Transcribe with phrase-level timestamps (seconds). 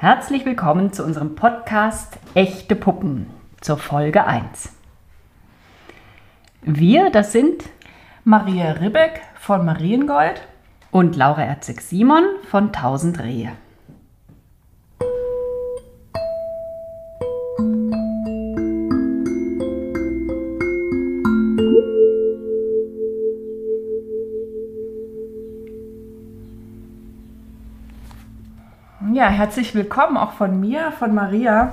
[0.00, 3.26] Herzlich willkommen zu unserem Podcast Echte Puppen
[3.60, 4.72] zur Folge 1.
[6.62, 7.64] Wir, das sind
[8.24, 10.40] Maria Ribbeck von Mariengold
[10.90, 13.52] und Laura Erzig-Simon von Tausend Rehe.
[29.40, 31.72] Herzlich willkommen auch von mir, von Maria.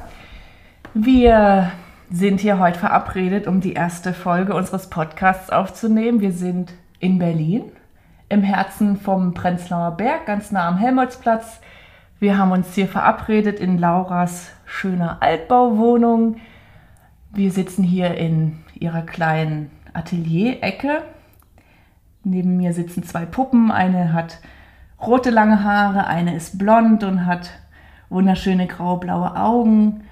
[0.93, 1.69] Wir
[2.09, 6.21] sind hier heute verabredet, um die erste Folge unseres Podcasts aufzunehmen.
[6.21, 7.63] Wir sind in Berlin,
[8.29, 11.59] im Herzen vom Prenzlauer Berg, ganz nah am Helmholtzplatz.
[12.21, 16.37] Wir haben uns hier verabredet in Lauras schöner Altbauwohnung.
[17.33, 21.01] Wir sitzen hier in ihrer kleinen Atelier-Ecke.
[22.23, 23.73] Neben mir sitzen zwei Puppen.
[23.73, 24.39] Eine hat
[24.99, 27.49] rote lange Haare, eine ist blond und hat
[28.09, 30.03] wunderschöne graublaue Augen.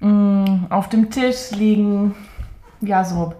[0.00, 2.14] Mm, auf dem Tisch liegen
[2.80, 3.34] ja so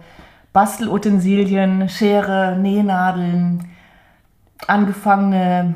[0.53, 3.69] Bastelutensilien, Schere, Nähnadeln,
[4.67, 5.75] angefangene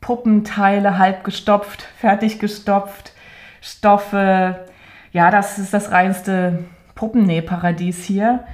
[0.00, 3.12] Puppenteile, halb gestopft, fertig gestopft,
[3.60, 4.66] Stoffe.
[5.12, 8.44] Ja, das ist das reinste Puppennähparadies hier.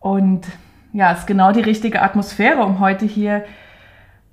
[0.00, 0.46] Und
[0.92, 3.44] ja, es ist genau die richtige Atmosphäre, um heute hier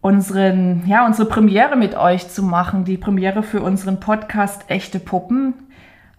[0.02, 5.54] unseren, ja, unsere Premiere mit euch zu machen, die Premiere für unseren Podcast Echte Puppen.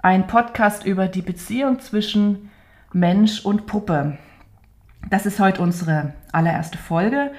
[0.03, 2.51] Ein Podcast über die Beziehung zwischen
[2.93, 4.19] Mensch und Puppe.
[5.11, 7.33] Das ist heute unsere allererste Folge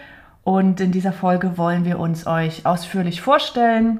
[0.43, 3.99] und in dieser Folge wollen wir uns euch ausführlich vorstellen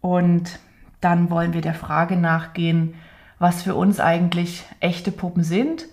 [0.00, 0.58] und
[1.00, 2.94] dann wollen wir der Frage nachgehen,
[3.38, 5.86] was für uns eigentlich echte Puppen sind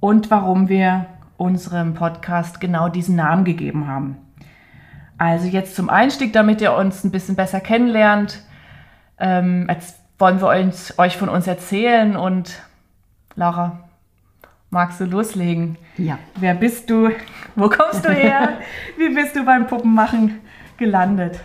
[0.00, 1.06] und warum wir
[1.36, 4.16] unserem Podcast genau diesen Namen gegeben haben.
[5.20, 8.42] Also jetzt zum Einstieg, damit ihr uns ein bisschen besser kennenlernt.
[9.18, 12.62] Ähm, jetzt wollen wir uns, euch von uns erzählen und
[13.34, 13.90] Laura,
[14.70, 15.76] magst du loslegen?
[15.98, 16.18] Ja.
[16.36, 17.10] Wer bist du?
[17.54, 18.60] Wo kommst du her?
[18.96, 20.40] Wie bist du beim Puppenmachen
[20.78, 21.38] gelandet?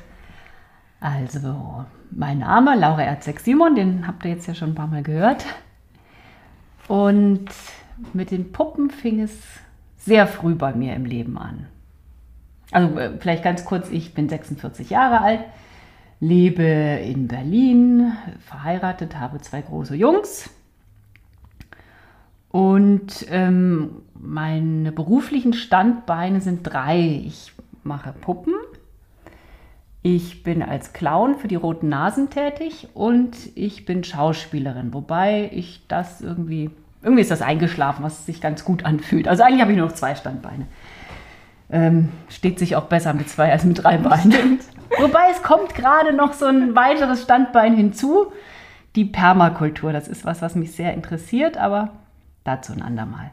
[1.02, 5.46] Also, mein Name Laura Erzeg-Simon, den habt ihr jetzt ja schon ein paar Mal gehört.
[6.88, 7.50] Und
[8.14, 9.38] mit den Puppen fing es
[9.98, 11.68] sehr früh bei mir im Leben an.
[12.72, 15.42] Also äh, vielleicht ganz kurz, ich bin 46 Jahre alt,
[16.20, 20.50] lebe in Berlin, verheiratet, habe zwei große Jungs.
[22.50, 27.22] Und ähm, meine beruflichen Standbeine sind drei.
[27.26, 27.52] Ich
[27.84, 28.54] mache Puppen,
[30.08, 35.82] ich bin als Clown für die Roten Nasen tätig und ich bin Schauspielerin, wobei ich
[35.88, 36.70] das irgendwie,
[37.02, 39.28] irgendwie ist das eingeschlafen, was sich ganz gut anfühlt.
[39.28, 40.68] Also eigentlich habe ich nur noch zwei Standbeine.
[41.70, 44.60] Ähm, steht sich auch besser mit zwei als mit drei Beinen.
[45.00, 48.32] Wobei es kommt gerade noch so ein weiteres Standbein hinzu,
[48.96, 49.92] die Permakultur.
[49.92, 51.90] Das ist was, was mich sehr interessiert, aber
[52.44, 53.32] dazu ein andermal.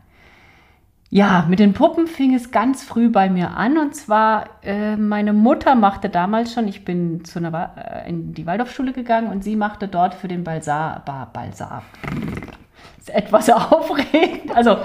[1.14, 5.34] Ja, mit den Puppen fing es ganz früh bei mir an und zwar äh, meine
[5.34, 9.54] Mutter machte damals schon, ich bin zu einer, äh, in die Waldorfschule gegangen und sie
[9.54, 11.02] machte dort für den Balsar,
[11.34, 11.82] Balsar,
[12.98, 14.78] ist etwas aufregend, also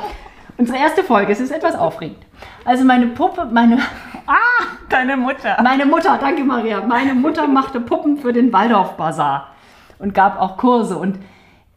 [0.58, 2.18] Unsere erste Folge, es ist etwas aufregend.
[2.66, 3.78] Also meine Puppe, meine,
[4.28, 5.58] ah, deine Mutter.
[5.62, 6.82] Meine Mutter, danke Maria.
[6.82, 9.52] Meine Mutter machte Puppen für den Waldorf-Bazar
[10.00, 10.98] und gab auch Kurse.
[10.98, 11.20] Und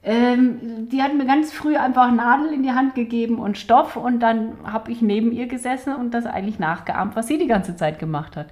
[0.02, 4.20] ähm, die hat mir ganz früh einfach Nadel in die Hand gegeben und Stoff und
[4.20, 7.98] dann habe ich neben ihr gesessen und das eigentlich nachgeahmt, was sie die ganze Zeit
[7.98, 8.47] gemacht hat.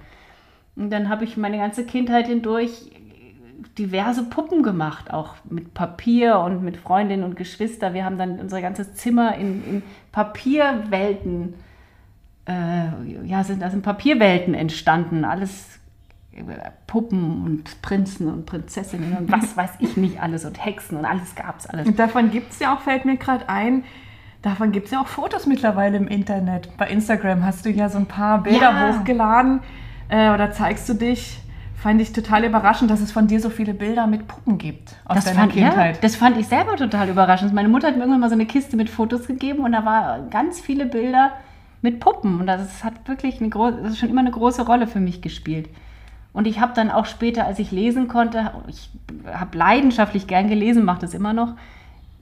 [0.75, 2.91] Und dann habe ich meine ganze Kindheit hindurch
[3.77, 7.93] diverse Puppen gemacht, auch mit Papier und mit Freundinnen und Geschwister.
[7.93, 11.53] Wir haben dann unser ganzes Zimmer in, in Papierwelten,
[12.47, 15.25] äh, ja, sind, da sind Papierwelten entstanden.
[15.25, 15.79] Alles
[16.33, 16.43] äh,
[16.87, 21.35] Puppen und Prinzen und Prinzessinnen und was weiß ich nicht alles und Hexen und alles
[21.35, 21.87] gab es alles.
[21.87, 23.83] Und davon gibt es ja auch, fällt mir gerade ein,
[24.41, 26.75] davon gibt es ja auch Fotos mittlerweile im Internet.
[26.77, 28.93] Bei Instagram hast du ja so ein paar Bilder ja.
[28.93, 29.59] hochgeladen
[30.09, 31.39] äh, oder zeigst du dich
[31.81, 35.15] fand ich total überraschend, dass es von dir so viele Bilder mit Puppen gibt aus
[35.15, 35.95] das deiner fand, Kindheit.
[35.95, 37.53] Ja, das fand ich selber total überraschend.
[37.53, 40.29] Meine Mutter hat mir irgendwann mal so eine Kiste mit Fotos gegeben und da waren
[40.29, 41.31] ganz viele Bilder
[41.81, 44.87] mit Puppen und das hat wirklich eine große, das ist schon immer eine große Rolle
[44.87, 45.69] für mich gespielt.
[46.33, 48.89] Und ich habe dann auch später, als ich lesen konnte, ich
[49.25, 51.55] habe leidenschaftlich gern gelesen, mache das immer noch,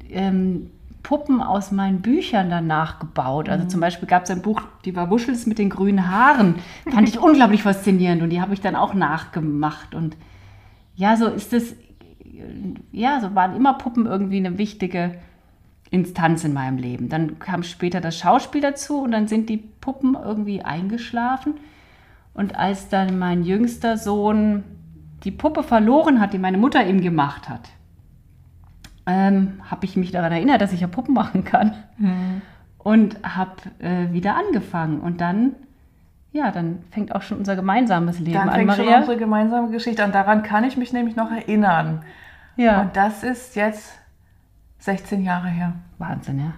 [0.10, 0.70] ähm,
[1.08, 3.48] Puppen aus meinen Büchern dann nachgebaut.
[3.48, 3.70] Also mhm.
[3.70, 6.56] zum Beispiel gab es ein Buch, die war Wuschels mit den grünen Haaren.
[6.92, 9.96] Fand ich unglaublich faszinierend und die habe ich dann auch nachgemacht.
[9.96, 10.18] Und
[10.96, 11.78] ja, so ist es,
[12.92, 15.16] ja, so waren immer Puppen irgendwie eine wichtige
[15.92, 17.08] Instanz in meinem Leben.
[17.08, 21.54] Dann kam später das Schauspiel dazu und dann sind die Puppen irgendwie eingeschlafen.
[22.34, 24.66] Und als dann mein jüngster Sohn
[25.24, 27.70] die Puppe verloren hat, die meine Mutter ihm gemacht hat,
[29.08, 31.74] ähm, habe ich mich daran erinnert, dass ich ja Puppen machen kann.
[31.98, 32.42] Mhm.
[32.78, 35.00] Und habe äh, wieder angefangen.
[35.00, 35.56] Und dann,
[36.32, 38.84] ja, dann fängt auch schon unser gemeinsames Leben dann an, fängt Maria.
[38.84, 40.12] schon unsere gemeinsame Geschichte an.
[40.12, 42.04] Daran kann ich mich nämlich noch erinnern.
[42.58, 42.82] Ja.
[42.82, 43.98] Und das ist jetzt
[44.80, 45.74] 16 Jahre her.
[45.98, 46.54] Wahnsinn, ja.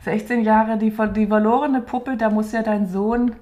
[0.00, 3.32] 16 Jahre, die, die verlorene Puppe, da muss ja dein Sohn,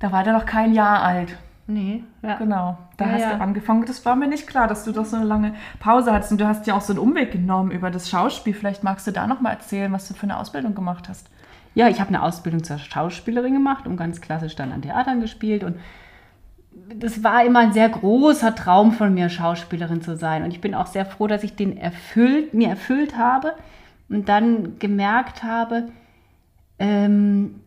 [0.00, 1.36] da war der noch kein Jahr alt.
[1.66, 2.34] Nee, ja.
[2.34, 3.34] Genau, da Ja, hast ja.
[3.36, 3.84] du angefangen.
[3.86, 6.32] Das war mir nicht klar, dass du doch so eine lange Pause hattest.
[6.32, 8.54] Und du hast ja auch so einen Umweg genommen über das Schauspiel.
[8.54, 11.28] Vielleicht magst du da noch mal erzählen, was du für eine Ausbildung gemacht hast.
[11.74, 15.64] Ja, ich habe eine Ausbildung zur Schauspielerin gemacht und ganz klassisch dann an Theatern gespielt.
[15.64, 15.76] Und
[16.94, 20.42] das war immer ein sehr großer Traum von mir, Schauspielerin zu sein.
[20.42, 23.54] Und ich bin auch sehr froh, dass ich den erfüllt, mir erfüllt habe
[24.08, 25.88] und dann gemerkt habe,
[26.78, 27.60] ähm,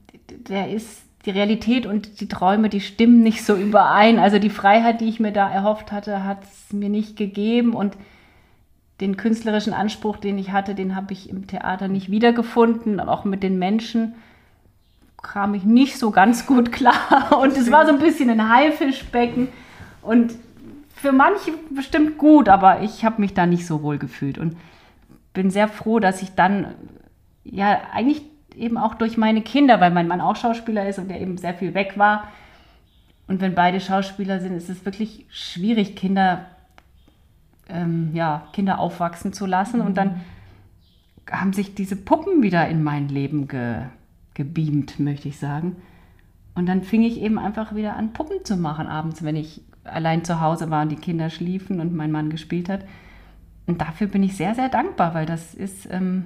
[0.48, 4.20] der ist die Realität und die Träume, die stimmen nicht so überein.
[4.20, 7.96] Also die Freiheit, die ich mir da erhofft hatte, hat es mir nicht gegeben und
[9.00, 13.00] den künstlerischen Anspruch, den ich hatte, den habe ich im Theater nicht wiedergefunden.
[13.00, 14.16] Und auch mit den Menschen
[15.22, 17.38] kam ich nicht so ganz gut klar.
[17.42, 19.48] Und es war so ein bisschen ein Haifischbecken.
[20.02, 20.34] Und
[20.94, 24.38] für manche bestimmt gut, aber ich habe mich da nicht so wohl gefühlt.
[24.38, 24.58] Und
[25.34, 26.76] bin sehr froh, dass ich dann,
[27.44, 28.24] ja, eigentlich
[28.56, 31.54] eben auch durch meine Kinder, weil mein Mann auch Schauspieler ist und der eben sehr
[31.54, 32.28] viel weg war.
[33.28, 36.46] Und wenn beide Schauspieler sind, ist es wirklich schwierig, Kinder
[37.70, 39.82] ähm, ja, Kinder aufwachsen zu lassen.
[39.82, 40.22] Und dann
[41.30, 43.84] haben sich diese Puppen wieder in mein Leben ge,
[44.34, 45.78] gebeamt, möchte ich sagen.
[46.56, 50.24] Und dann fing ich eben einfach wieder an, Puppen zu machen abends, wenn ich allein
[50.24, 52.86] zu Hause war und die Kinder schliefen und mein Mann gespielt hat.
[53.66, 56.26] Und dafür bin ich sehr, sehr dankbar, weil das ist, ähm,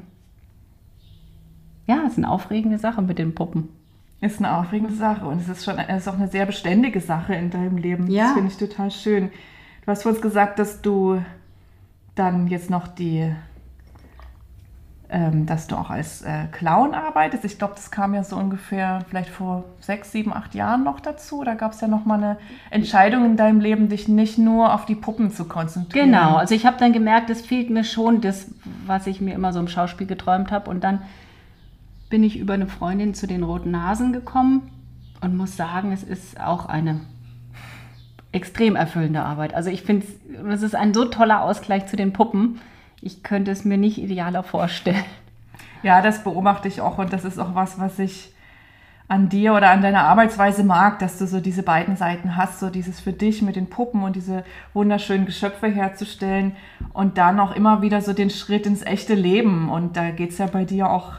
[1.87, 3.69] ja, es ist eine aufregende Sache mit den Puppen.
[4.19, 7.35] Ist eine aufregende Sache und es ist schon es ist auch eine sehr beständige Sache
[7.35, 8.09] in deinem Leben.
[8.09, 8.25] Ja.
[8.25, 9.29] Das finde ich total schön.
[9.85, 11.21] Du hast vorhin gesagt, dass du
[12.15, 13.31] dann jetzt noch die,
[15.09, 17.45] ähm, dass du auch als äh, Clown arbeitest.
[17.45, 21.43] Ich glaube, das kam ja so ungefähr vielleicht vor sechs, sieben, acht Jahren noch dazu.
[21.43, 22.37] Da gab es ja noch mal eine
[22.71, 26.07] Entscheidung in deinem Leben, dich nicht nur auf die Puppen zu konzentrieren.
[26.07, 28.47] Genau, also ich habe dann gemerkt, es fehlt mir schon das,
[28.87, 30.71] was ich mir immer so im Schauspiel geträumt habe.
[30.71, 31.03] Und dann
[32.09, 34.71] bin ich über eine Freundin zu den Roten Nasen gekommen
[35.21, 37.01] und muss sagen, es ist auch eine
[38.31, 39.53] extrem erfüllende Arbeit.
[39.53, 40.05] Also ich finde,
[40.49, 42.59] es ist ein so toller Ausgleich zu den Puppen.
[43.01, 45.03] Ich könnte es mir nicht idealer vorstellen.
[45.83, 48.33] Ja, das beobachte ich auch und das ist auch was, was ich
[49.07, 52.69] an dir oder an deiner Arbeitsweise mag, dass du so diese beiden Seiten hast, so
[52.69, 54.43] dieses für dich mit den Puppen und diese
[54.73, 56.55] wunderschönen Geschöpfe herzustellen
[56.91, 59.69] und dann auch immer wieder so den Schritt ins echte Leben.
[59.69, 61.13] Und da geht es ja bei dir auch,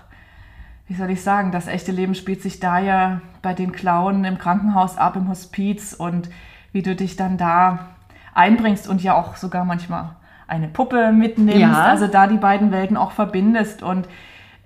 [0.89, 4.39] wie soll ich sagen, das echte Leben spielt sich da ja bei den Clownen im
[4.39, 6.31] Krankenhaus ab, im Hospiz und
[6.73, 7.91] wie du dich dann da
[8.35, 11.85] einbringst und ja auch sogar manchmal eine Puppe mitnimmst, Ja.
[11.85, 14.09] also da die beiden Welten auch verbindest und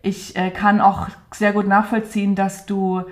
[0.03, 3.03] ich äh, kann auch sehr gut nachvollziehen, dass du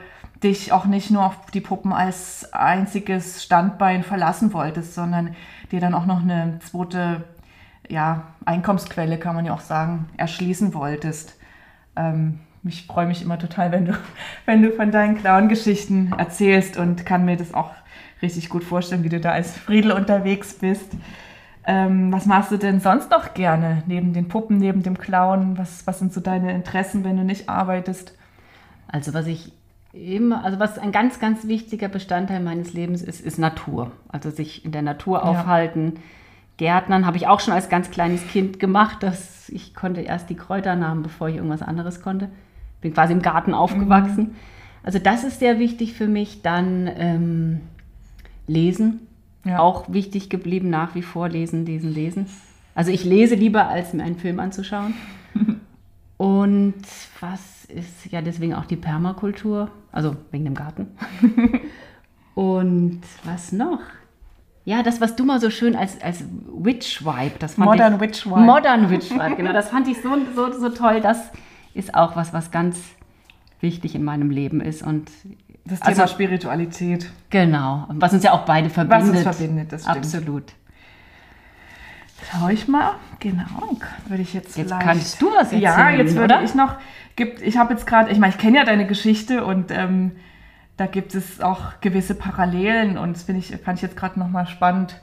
[0.43, 5.35] dich auch nicht nur auf die Puppen als einziges Standbein verlassen wolltest, sondern
[5.71, 7.25] dir dann auch noch eine zweite
[7.89, 11.37] ja, Einkommensquelle, kann man ja auch sagen, erschließen wolltest.
[11.97, 13.93] Ähm, ich freue mich immer total, wenn du,
[14.47, 17.73] wenn du von deinen Clown-Geschichten erzählst und kann mir das auch
[18.23, 20.93] richtig gut vorstellen, wie du da als Friedel unterwegs bist.
[21.67, 25.59] Ähm, was machst du denn sonst noch gerne neben den Puppen, neben dem Clown?
[25.59, 28.17] Was, was sind so deine Interessen, wenn du nicht arbeitest?
[28.89, 29.53] Also was ich
[29.93, 33.93] immer, also was ein ganz, ganz wichtiger Bestandteil meines Lebens ist, ist Natur.
[34.09, 35.95] Also sich in der Natur aufhalten.
[36.57, 39.03] Gärtnern habe ich auch schon als ganz kleines Kind gemacht.
[39.03, 42.31] Dass ich konnte erst die Kräuternamen, bevor ich irgendwas anderes konnte.
[42.81, 44.37] Bin quasi im Garten aufgewachsen.
[44.83, 46.43] Also das ist sehr wichtig für mich.
[46.43, 47.61] Dann ähm,
[48.47, 49.07] lesen.
[49.45, 49.59] Ja.
[49.59, 52.27] Auch wichtig geblieben, nach wie vor lesen, lesen, lesen.
[52.75, 54.95] Also ich lese lieber, als mir einen Film anzuschauen.
[56.19, 56.83] Und
[57.21, 60.89] was ist ja deswegen auch die Permakultur, also wegen dem Garten.
[62.35, 63.81] Und was noch?
[64.65, 66.23] Ja, das, was du mal so schön als, als
[66.53, 68.41] Witch Vibe, das fand Modern ich, Witch Vibe.
[68.41, 71.01] Modern Witch Vibe, genau, das fand ich so, so, so toll.
[71.01, 71.31] Das
[71.75, 72.79] ist auch was, was ganz
[73.61, 74.83] wichtig in meinem Leben ist.
[74.83, 75.11] Und
[75.65, 77.11] Das Also- Thema Spiritualität.
[77.29, 79.27] genau, was uns ja auch beide Was verbindet.
[79.27, 79.97] uns verbindet, das stimmt.
[79.99, 80.45] Absolut.
[82.31, 82.93] Schau ich mal.
[83.19, 83.45] Genau.
[84.07, 84.83] Würde ich jetzt Jetzt vielleicht...
[84.87, 86.43] kannst du was erzählen, Ja, jetzt würde oder?
[86.45, 86.77] ich noch...
[87.17, 88.11] Gibt, ich habe jetzt gerade...
[88.11, 90.13] Ich meine, ich kenne ja deine Geschichte und ähm,
[90.77, 94.47] da gibt es auch gewisse Parallelen und das finde ich, fand ich jetzt gerade nochmal
[94.47, 95.01] spannend,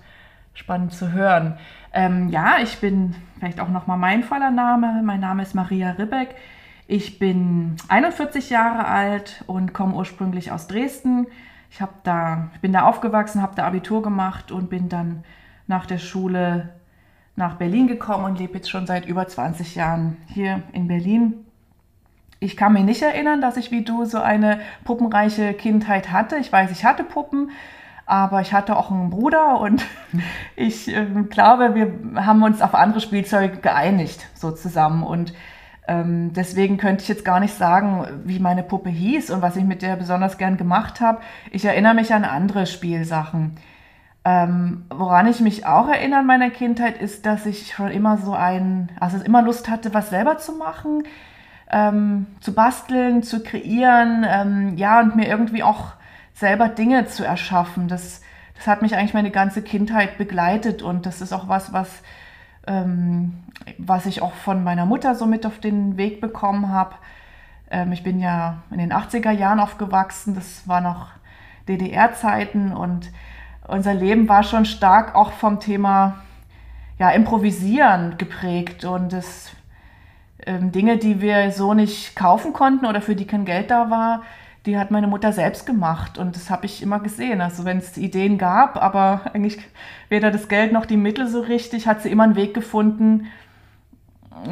[0.53, 1.57] spannend zu hören.
[1.93, 5.01] Ähm, ja, ich bin vielleicht auch nochmal mein voller Name.
[5.03, 6.35] Mein Name ist Maria Ribbeck.
[6.89, 11.27] Ich bin 41 Jahre alt und komme ursprünglich aus Dresden.
[11.69, 15.25] Ich habe da, ich bin da aufgewachsen, habe da Abitur gemacht und bin dann
[15.67, 16.69] nach der Schule
[17.35, 21.45] nach Berlin gekommen und lebe jetzt schon seit über 20 Jahren hier in Berlin.
[22.39, 26.37] Ich kann mich nicht erinnern, dass ich wie du so eine puppenreiche Kindheit hatte.
[26.37, 27.51] Ich weiß, ich hatte Puppen,
[28.05, 29.85] aber ich hatte auch einen Bruder und
[30.55, 35.03] ich äh, glaube, wir haben uns auf andere Spielzeuge geeinigt, so zusammen.
[35.03, 35.33] Und
[35.87, 39.63] ähm, deswegen könnte ich jetzt gar nicht sagen, wie meine Puppe hieß und was ich
[39.63, 41.21] mit der besonders gern gemacht habe.
[41.51, 43.55] Ich erinnere mich an andere Spielsachen.
[44.25, 48.33] Ähm, woran ich mich auch erinnere in meiner Kindheit ist, dass ich schon immer so
[48.33, 51.03] ein, also immer Lust hatte, was selber zu machen,
[51.71, 55.93] ähm, zu basteln, zu kreieren, ähm, ja, und mir irgendwie auch
[56.33, 57.87] selber Dinge zu erschaffen.
[57.87, 58.21] Das,
[58.55, 62.01] das hat mich eigentlich meine ganze Kindheit begleitet und das ist auch was, was,
[62.67, 63.43] ähm,
[63.77, 66.95] was ich auch von meiner Mutter so mit auf den Weg bekommen habe.
[67.71, 71.07] Ähm, ich bin ja in den 80er Jahren aufgewachsen, das war noch
[71.67, 73.11] DDR-Zeiten und
[73.67, 76.19] unser Leben war schon stark auch vom Thema
[76.99, 79.51] ja, Improvisieren geprägt und es,
[80.45, 84.23] ähm, Dinge, die wir so nicht kaufen konnten oder für die kein Geld da war,
[84.67, 87.39] die hat meine Mutter selbst gemacht und das habe ich immer gesehen.
[87.39, 89.57] Also wenn es Ideen gab, aber eigentlich
[90.09, 93.27] weder das Geld noch die Mittel so richtig, hat sie immer einen Weg gefunden,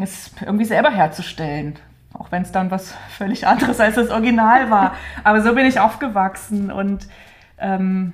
[0.02, 1.76] es irgendwie selber herzustellen.
[2.14, 4.96] Auch wenn es dann was völlig anderes als das Original war.
[5.26, 7.08] Aber so bin ich aufgewachsen und
[7.58, 8.14] ähm,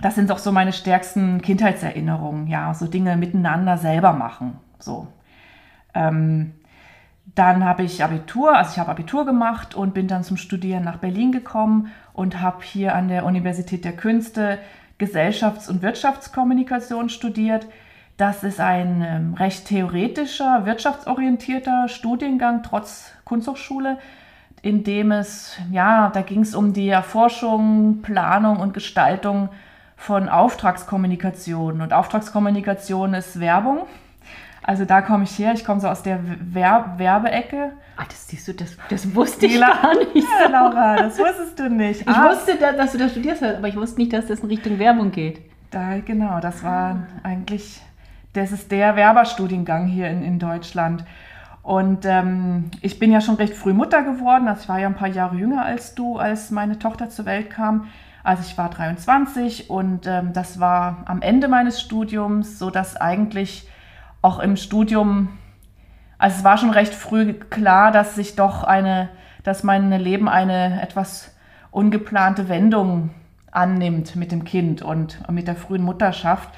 [0.00, 5.08] das sind auch so meine stärksten Kindheitserinnerungen, ja, so Dinge miteinander selber machen, so.
[5.94, 6.52] Ähm,
[7.34, 10.98] dann habe ich Abitur, also ich habe Abitur gemacht und bin dann zum Studieren nach
[10.98, 14.58] Berlin gekommen und habe hier an der Universität der Künste
[14.98, 17.66] Gesellschafts- und Wirtschaftskommunikation studiert.
[18.16, 23.98] Das ist ein ähm, recht theoretischer, wirtschaftsorientierter Studiengang trotz Kunsthochschule,
[24.62, 29.48] in dem es, ja, da ging es um die Erforschung, Planung und Gestaltung
[29.96, 31.80] von Auftragskommunikation.
[31.80, 33.80] Und Auftragskommunikation ist Werbung.
[34.66, 37.72] Also da komme ich her, ich komme so aus der Wer Werbeecke.
[37.96, 40.26] Ah, das siehst du, das, das wusste ich gar nicht.
[40.40, 42.00] Ja, Laura, das wusstest du nicht.
[42.00, 42.30] Ich ah.
[42.30, 45.42] wusste, dass du das studierst, aber ich wusste nicht, dass das in Richtung Werbung geht.
[45.70, 47.06] Da, genau, das war ah.
[47.22, 47.82] eigentlich,
[48.32, 51.04] das ist der Werberstudiengang hier in, in Deutschland.
[51.62, 54.96] Und ähm, ich bin ja schon recht früh Mutter geworden, also ich war ja ein
[54.96, 57.88] paar Jahre jünger als du, als meine Tochter zur Welt kam.
[58.22, 63.68] Also ich war 23 und ähm, das war am Ende meines Studiums, so dass eigentlich
[64.24, 65.28] auch im Studium,
[66.16, 69.10] also es war schon recht früh klar, dass sich doch eine,
[69.42, 71.36] dass mein Leben eine etwas
[71.70, 73.10] ungeplante Wendung
[73.50, 76.48] annimmt mit dem Kind und mit der frühen Mutterschaft.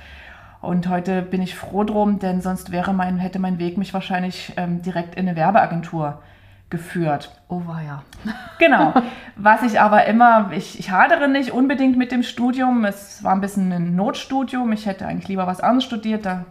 [0.61, 4.52] Und heute bin ich froh drum, denn sonst wäre mein, hätte mein Weg mich wahrscheinlich
[4.56, 6.23] ähm, direkt in eine Werbeagentur
[6.70, 7.32] geführt.
[7.49, 8.02] Oh war ja.
[8.58, 8.94] Genau.
[9.37, 12.85] Was ich aber immer, ich, ich hadere nicht unbedingt mit dem Studium.
[12.85, 14.73] Es war ein bisschen ein Notstudium.
[14.73, 16.25] Ich hätte eigentlich lieber was anderes studiert.
[16.25, 16.46] Da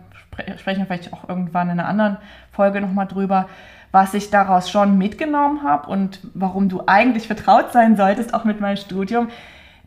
[0.57, 2.17] sprechen wir vielleicht auch irgendwann in einer anderen
[2.51, 3.47] Folge nochmal drüber,
[3.91, 8.59] was ich daraus schon mitgenommen habe und warum du eigentlich vertraut sein solltest, auch mit
[8.59, 9.29] meinem Studium.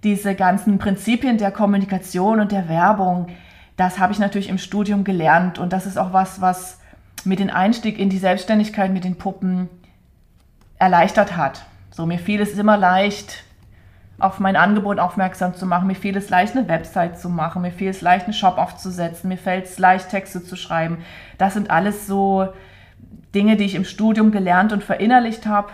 [0.02, 3.28] Diese ganzen Prinzipien der Kommunikation und der Werbung,
[3.76, 6.80] das habe ich natürlich im Studium gelernt und das ist auch was, was
[7.24, 9.68] mit dem Einstieg in die Selbstständigkeit mit den Puppen
[10.78, 11.64] erleichtert hat.
[11.90, 13.44] So, mir fiel es immer leicht,
[14.18, 15.86] auf mein Angebot aufmerksam zu machen.
[15.86, 17.62] Mir fiel es leicht, eine Website zu machen.
[17.62, 19.28] Mir fiel es leicht, einen Shop aufzusetzen.
[19.28, 20.98] Mir fällt es leicht, Texte zu schreiben.
[21.38, 22.48] Das sind alles so
[23.34, 25.68] Dinge, die ich im Studium gelernt und verinnerlicht habe.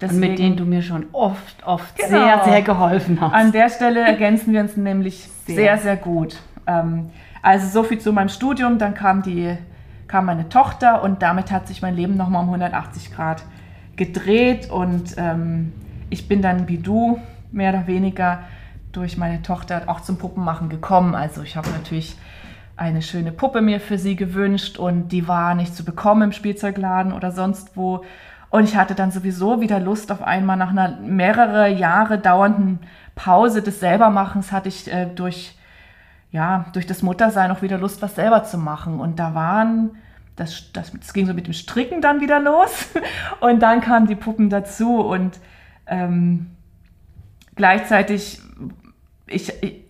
[0.00, 2.08] Deswegen, und mit denen du mir schon oft, oft genau.
[2.08, 3.34] sehr, sehr geholfen hast.
[3.34, 6.36] An der Stelle ergänzen wir uns nämlich sehr, sehr, sehr gut.
[6.66, 7.10] Ähm,
[7.42, 8.78] also so viel zu meinem Studium.
[8.78, 9.56] Dann kam, die,
[10.06, 13.42] kam meine Tochter und damit hat sich mein Leben nochmal um 180 Grad
[13.96, 15.72] gedreht und ähm,
[16.08, 17.20] ich bin dann wie du
[17.52, 18.40] mehr oder weniger
[18.92, 21.14] durch meine Tochter auch zum Puppenmachen gekommen.
[21.14, 22.16] Also ich habe natürlich
[22.76, 27.12] eine schöne Puppe mir für sie gewünscht und die war nicht zu bekommen im Spielzeugladen
[27.12, 28.04] oder sonst wo.
[28.48, 32.80] Und ich hatte dann sowieso wieder Lust auf einmal nach einer mehrere Jahre dauernden
[33.14, 35.54] Pause des Selbermachens hatte ich äh, durch
[36.32, 39.90] ja durch das Muttersein auch wieder Lust was selber zu machen und da waren
[40.36, 42.88] das, das, das ging so mit dem Stricken dann wieder los
[43.40, 45.38] und dann kamen die Puppen dazu und
[45.86, 46.46] ähm,
[47.54, 48.40] gleichzeitig,
[49.26, 49.84] ich, ich,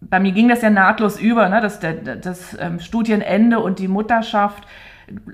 [0.00, 1.60] bei mir ging das ja nahtlos über, ne?
[1.60, 4.66] das, das, das ähm, Studienende und die Mutterschaft.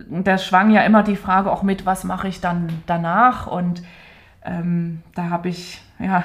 [0.09, 3.47] Da schwang ja immer die Frage auch mit, was mache ich dann danach?
[3.47, 3.83] Und
[4.45, 6.25] ähm, da habe ich ja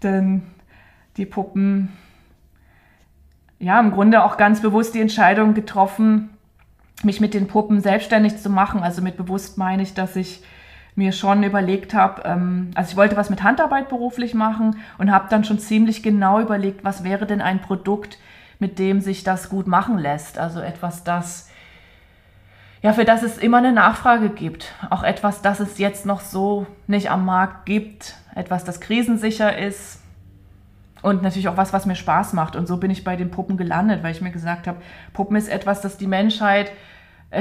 [0.00, 0.42] dann
[1.16, 1.90] die Puppen,
[3.58, 6.30] ja, im Grunde auch ganz bewusst die Entscheidung getroffen,
[7.02, 8.82] mich mit den Puppen selbstständig zu machen.
[8.82, 10.42] Also mit bewusst meine ich, dass ich
[10.98, 15.28] mir schon überlegt habe, ähm, also ich wollte was mit Handarbeit beruflich machen und habe
[15.30, 18.18] dann schon ziemlich genau überlegt, was wäre denn ein Produkt,
[18.58, 20.38] mit dem sich das gut machen lässt.
[20.38, 21.48] Also etwas, das
[22.82, 24.72] ja, für das es immer eine Nachfrage gibt.
[24.90, 28.14] Auch etwas, das es jetzt noch so nicht am Markt gibt.
[28.36, 30.00] Etwas, das krisensicher ist.
[31.02, 32.54] Und natürlich auch was, was mir Spaß macht.
[32.54, 34.78] Und so bin ich bei den Puppen gelandet, weil ich mir gesagt habe,
[35.12, 36.70] Puppen ist etwas, das die Menschheit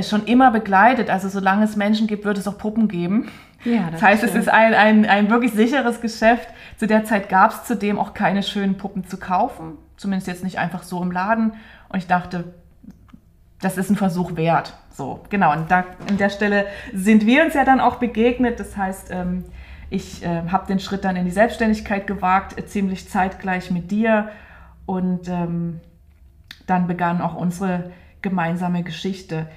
[0.01, 1.09] schon immer begleitet.
[1.09, 3.29] Also solange es Menschen gibt, wird es auch Puppen geben.
[3.63, 6.47] Ja, das, das heißt, es ist ein, ein, ein wirklich sicheres Geschäft.
[6.77, 9.77] Zu der Zeit gab es zudem auch keine schönen Puppen zu kaufen.
[9.95, 11.53] Zumindest jetzt nicht einfach so im Laden.
[11.89, 12.53] Und ich dachte,
[13.61, 14.73] das ist ein Versuch wert.
[14.91, 15.53] So, genau.
[15.53, 18.59] Und da, an der Stelle sind wir uns ja dann auch begegnet.
[18.59, 19.45] Das heißt, ähm,
[19.89, 24.29] ich äh, habe den Schritt dann in die Selbstständigkeit gewagt, äh, ziemlich zeitgleich mit dir.
[24.85, 25.79] Und ähm,
[26.67, 27.91] dann begann auch unsere
[28.21, 29.47] gemeinsame Geschichte.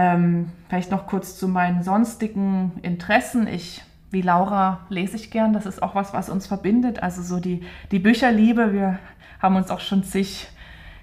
[0.00, 3.46] Ähm, vielleicht noch kurz zu meinen sonstigen Interessen.
[3.46, 5.52] Ich, wie Laura, lese ich gern.
[5.52, 7.02] Das ist auch was, was uns verbindet.
[7.02, 8.72] Also so die, die Bücherliebe.
[8.72, 8.98] Wir
[9.42, 10.48] haben uns auch schon zig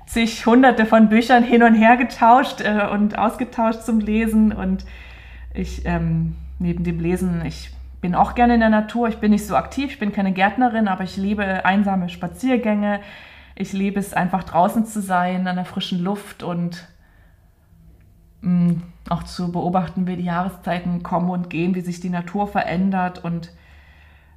[0.07, 4.51] zig hunderte von Büchern hin und her getauscht äh, und ausgetauscht zum Lesen.
[4.51, 4.85] Und
[5.53, 7.69] ich, ähm, neben dem Lesen, ich
[8.01, 9.09] bin auch gerne in der Natur.
[9.09, 12.99] Ich bin nicht so aktiv, ich bin keine Gärtnerin, aber ich liebe einsame Spaziergänge.
[13.53, 16.87] Ich liebe es einfach draußen zu sein, an der frischen Luft und
[19.09, 23.23] auch zu beobachten, wie die Jahreszeiten kommen und gehen, wie sich die Natur verändert.
[23.23, 23.51] Und,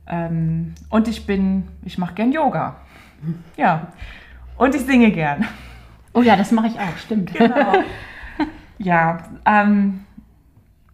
[0.07, 2.76] ähm, und ich bin, ich mache gern Yoga.
[3.57, 3.88] Ja,
[4.57, 5.47] und ich singe gern.
[6.12, 7.33] Oh ja, das mache ich auch, stimmt.
[7.38, 7.73] Genau.
[8.78, 10.00] ja, ähm,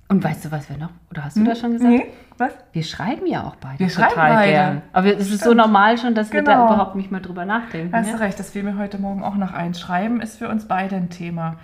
[0.09, 0.91] und weißt du, was wir noch?
[1.11, 1.47] Oder hast du hm?
[1.47, 1.91] das schon gesagt?
[1.91, 2.07] Nee,
[2.39, 2.53] was?
[2.73, 3.79] Wir schreiben ja auch beide.
[3.79, 4.53] Wir schreiben beide.
[4.53, 4.83] Gern.
[4.93, 6.43] Aber es ist so normal schon, dass genau.
[6.43, 6.75] wir da genau.
[6.75, 7.93] überhaupt nicht mehr drüber nachdenken.
[7.95, 9.75] Hast du recht, das fiel mir heute Morgen auch noch ein.
[9.75, 11.57] Schreiben ist für uns beide ein Thema.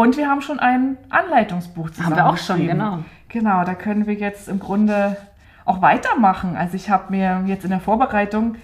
[0.00, 2.16] Und wir haben schon ein Anleitungsbuch zusammen.
[2.16, 3.00] Haben wir auch schon, genau.
[3.28, 5.18] Genau, da können wir jetzt im Grunde
[5.66, 6.56] auch weitermachen.
[6.56, 8.54] Also ich habe mir jetzt in der Vorbereitung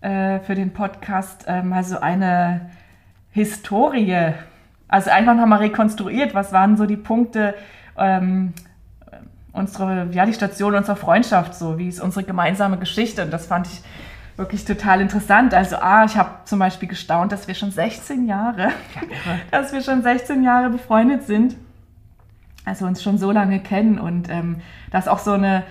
[0.00, 2.68] äh, für den Podcast äh, mal so eine
[3.30, 4.32] Historie,
[4.88, 7.54] also einfach nochmal rekonstruiert, was waren so die Punkte,
[7.96, 8.52] ähm,
[9.52, 13.22] unsere, ja, die Station unserer Freundschaft, so wie ist unsere gemeinsame Geschichte.
[13.22, 13.82] Und das fand ich
[14.36, 15.54] wirklich total interessant.
[15.54, 18.70] Also, ah, ich habe zum Beispiel gestaunt, dass wir schon 16 Jahre,
[19.50, 21.56] dass wir schon 16 Jahre befreundet sind.
[22.64, 25.64] Also uns schon so lange kennen und ähm, dass auch so eine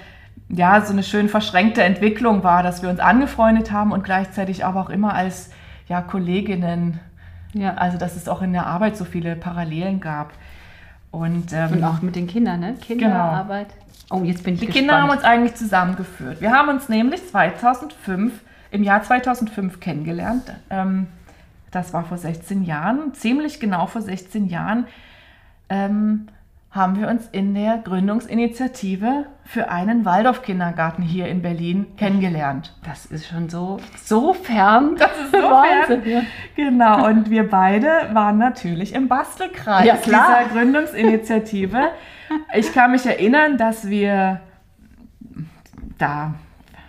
[0.53, 4.81] ja, so eine schön verschränkte Entwicklung war, dass wir uns angefreundet haben und gleichzeitig aber
[4.81, 5.49] auch immer als
[5.87, 6.99] ja, Kolleginnen,
[7.53, 7.75] ja.
[7.75, 10.33] also dass es auch in der Arbeit so viele Parallelen gab.
[11.09, 12.75] Und, ähm, und auch mit den Kindern, ne?
[12.75, 13.67] Kinderarbeit.
[14.09, 14.21] Genau.
[14.21, 14.87] Oh, jetzt bin ich Die gespannt.
[14.87, 16.41] Kinder haben uns eigentlich zusammengeführt.
[16.41, 18.33] Wir haben uns nämlich 2005,
[18.71, 20.51] im Jahr 2005 kennengelernt.
[20.69, 21.07] Ähm,
[21.71, 24.87] das war vor 16 Jahren, ziemlich genau vor 16 Jahren.
[25.69, 26.27] Ähm,
[26.71, 32.73] haben wir uns in der Gründungsinitiative für einen Waldorf-Kindergarten hier in Berlin kennengelernt.
[32.85, 34.95] Das ist schon so, so fern.
[34.97, 36.13] Das ist so Wahnsinn, fern.
[36.13, 36.21] Ja.
[36.55, 41.89] Genau, und wir beide waren natürlich im Bastelkreis ja, dieser Gründungsinitiative.
[42.53, 44.39] Ich kann mich erinnern, dass wir
[45.97, 46.35] da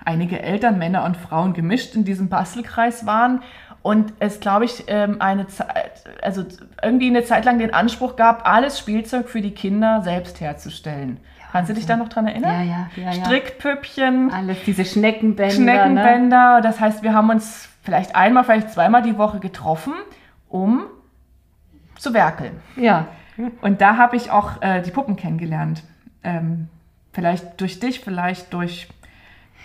[0.04, 3.42] einige Eltern, Männer und Frauen gemischt in diesem Bastelkreis waren
[3.82, 6.44] und es, glaube ich, ähm, eine Zeit, also
[6.82, 11.18] irgendwie eine Zeit lang den Anspruch gab, alles Spielzeug für die Kinder selbst herzustellen.
[11.38, 12.66] Ja, Kannst du dich da noch dran erinnern?
[12.66, 13.24] Ja, ja, ja.
[13.24, 14.30] Strickpüppchen.
[14.32, 15.54] Alles, diese Schneckenbänder.
[15.54, 16.56] Schneckenbänder.
[16.56, 16.60] Ne?
[16.62, 19.94] Das heißt, wir haben uns vielleicht einmal, vielleicht zweimal die Woche getroffen,
[20.48, 20.84] um
[21.98, 22.60] zu werkeln.
[22.76, 23.08] Ja.
[23.62, 25.82] Und da habe ich auch äh, die Puppen kennengelernt.
[26.22, 26.68] Ähm,
[27.12, 28.88] vielleicht durch dich, vielleicht durch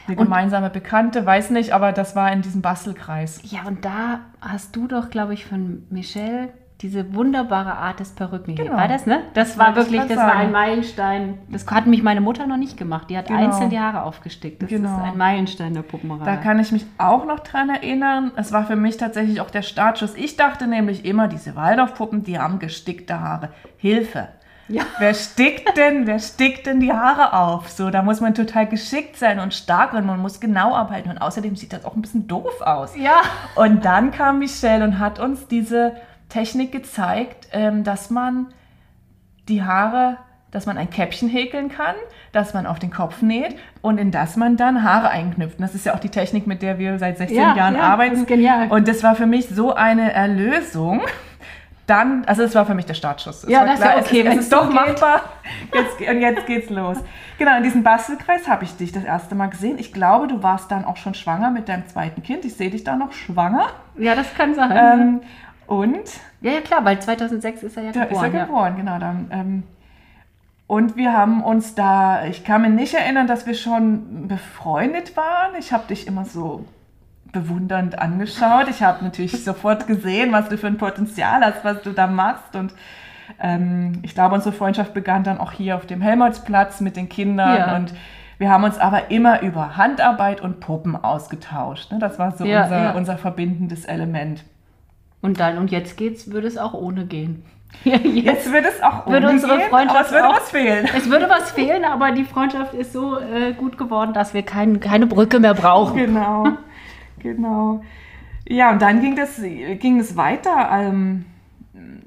[0.08, 3.42] eine gemeinsame Bekannte, weiß nicht, aber das war in diesem Bastelkreis.
[3.44, 6.50] Ja, und da hast du doch, glaube ich, von Michelle
[6.82, 8.56] diese wunderbare Art des Perücken.
[8.56, 8.76] Genau.
[8.76, 9.24] War das, ne?
[9.34, 10.22] Das, das war wirklich, das sagen.
[10.22, 11.40] war ein Meilenstein.
[11.50, 13.10] Das hat mich meine Mutter noch nicht gemacht.
[13.10, 13.40] Die hat genau.
[13.40, 14.62] einzeln die Haare aufgestickt.
[14.62, 14.96] Das genau.
[14.98, 16.36] ist ein Meilenstein der Puppenmacherei.
[16.36, 18.32] Da kann ich mich auch noch dran erinnern.
[18.36, 20.14] Es war für mich tatsächlich auch der Startschuss.
[20.16, 23.50] Ich dachte nämlich immer, diese Waldorfpuppen, die haben gestickte Haare.
[23.78, 24.28] Hilfe.
[24.70, 24.84] Ja.
[25.00, 27.70] Wer stickt denn, wer stickt denn die Haare auf?
[27.70, 31.10] So, da muss man total geschickt sein und stark und man muss genau arbeiten.
[31.10, 32.96] Und außerdem sieht das auch ein bisschen doof aus.
[32.98, 33.22] Ja.
[33.56, 35.96] Und dann kam Michelle und hat uns diese
[36.30, 38.48] Technik gezeigt, ähm, dass man
[39.48, 40.18] die Haare,
[40.52, 41.96] dass man ein Käppchen häkeln kann,
[42.34, 45.60] dass man auf den Kopf näht und in das man dann Haare einknüpft.
[45.60, 47.82] Und das ist ja auch die Technik, mit der wir seit 16 ja, Jahren ja,
[47.82, 48.16] arbeiten.
[48.16, 48.68] Das ist genial.
[48.68, 51.02] Und das war für mich so eine Erlösung
[51.88, 53.46] dann, also es war für mich der Startschuss.
[53.46, 55.22] Es ja, das ist ja okay, es, es ist doch machbar.
[55.74, 56.98] Jetzt, und jetzt geht's los.
[57.38, 59.78] Genau, in diesem Bastelkreis habe ich dich das erste Mal gesehen.
[59.80, 62.44] Ich glaube, du warst dann auch schon schwanger mit deinem zweiten Kind.
[62.44, 63.68] Ich sehe dich da noch schwanger.
[63.98, 64.72] Ja, das kann sein.
[64.76, 65.22] Ähm,
[65.66, 66.10] und?
[66.42, 68.10] Ja, ja, klar, weil 2006 ist er ja geboren.
[68.10, 68.80] Da ist er geboren, ja.
[68.84, 69.00] genau.
[69.00, 69.64] Dann, ähm,
[70.68, 75.56] und wir haben uns da, ich kann mich nicht erinnern, dass wir schon befreundet waren.
[75.58, 76.66] Ich habe dich immer so
[77.42, 78.68] bewundernd angeschaut.
[78.70, 82.56] Ich habe natürlich sofort gesehen, was du für ein Potenzial hast, was du da machst.
[82.56, 82.74] Und
[83.42, 87.58] ähm, ich glaube, unsere Freundschaft begann dann auch hier auf dem Helmholtzplatz mit den Kindern.
[87.58, 87.76] Ja.
[87.76, 87.94] Und
[88.40, 91.92] wir haben uns aber immer über Handarbeit und Puppen ausgetauscht.
[91.92, 92.00] Ne?
[92.00, 92.92] Das war so Ja, unser, ja.
[92.92, 94.44] unser verbindendes Element.
[95.22, 97.44] Und dann, und jetzt geht's, würde es auch ohne gehen.
[97.84, 100.52] jetzt, Jetzt wird es auch Würde ohne unsere gehen, Freundschaft aber es würde auch- was
[100.52, 100.88] fehlen.
[100.98, 104.80] es würde was fehlen, aber die Freundschaft ist so äh, gut geworden, dass wir kein,
[104.80, 105.98] keine Brücke mehr brauchen.
[105.98, 106.48] Genau,
[107.20, 107.82] genau.
[108.48, 110.70] Ja, und dann ging, das, ging es weiter.
[110.72, 111.26] Ähm,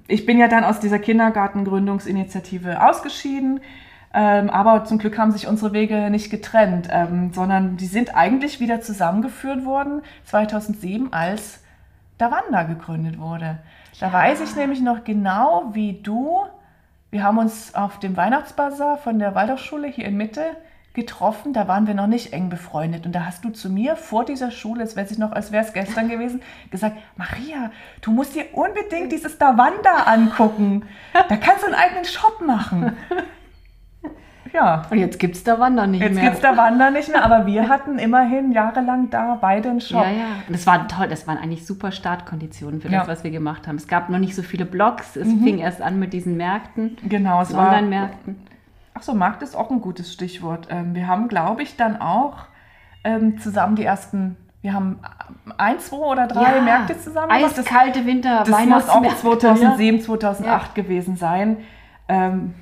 [0.09, 3.61] ich bin ja dann aus dieser Kindergartengründungsinitiative ausgeschieden,
[4.13, 8.59] ähm, aber zum Glück haben sich unsere Wege nicht getrennt, ähm, sondern die sind eigentlich
[8.59, 11.63] wieder zusammengeführt worden 2007, als
[12.19, 13.59] Davanda gegründet wurde.
[14.01, 16.41] Da weiß ich nämlich noch genau, wie du,
[17.11, 20.43] wir haben uns auf dem Weihnachtsbazar von der Waldorfschule hier in Mitte
[20.93, 24.25] getroffen, da waren wir noch nicht eng befreundet und da hast du zu mir vor
[24.25, 27.71] dieser Schule, es weiß ich noch, als wäre es gestern gewesen, gesagt, Maria,
[28.03, 32.93] du musst dir unbedingt dieses Davanda angucken, da kannst du einen eigenen Shop machen.
[34.53, 36.25] Ja, Und jetzt gibt's da Wandern nicht jetzt mehr.
[36.25, 40.03] gibt es Davanda nicht mehr, aber wir hatten immerhin jahrelang da beide einen Shop.
[40.05, 40.25] Ja, ja.
[40.49, 41.07] Und das war toll.
[41.07, 42.99] Das waren eigentlich super Startkonditionen für Ja.
[43.01, 43.77] das, was wir gemacht haben.
[43.77, 45.15] Es gab noch nicht so viele Blogs.
[45.15, 48.41] Es fing erst an mit diesen Märkten, Genau, es Online-Märkten.
[49.01, 50.69] Ach so, Markt ist auch ein gutes Stichwort.
[50.69, 52.35] Ähm, wir haben, glaube ich, dann auch
[53.03, 55.01] ähm, zusammen die ersten, wir haben
[55.57, 56.61] ein, zwei oder drei Ja.
[56.61, 59.21] Märkte zusammen Eiskalte Winter, das muss auch Weihnachtsmärkte.
[59.21, 61.57] 2007, 2008 gewesen sein.
[62.09, 62.55] Ähm,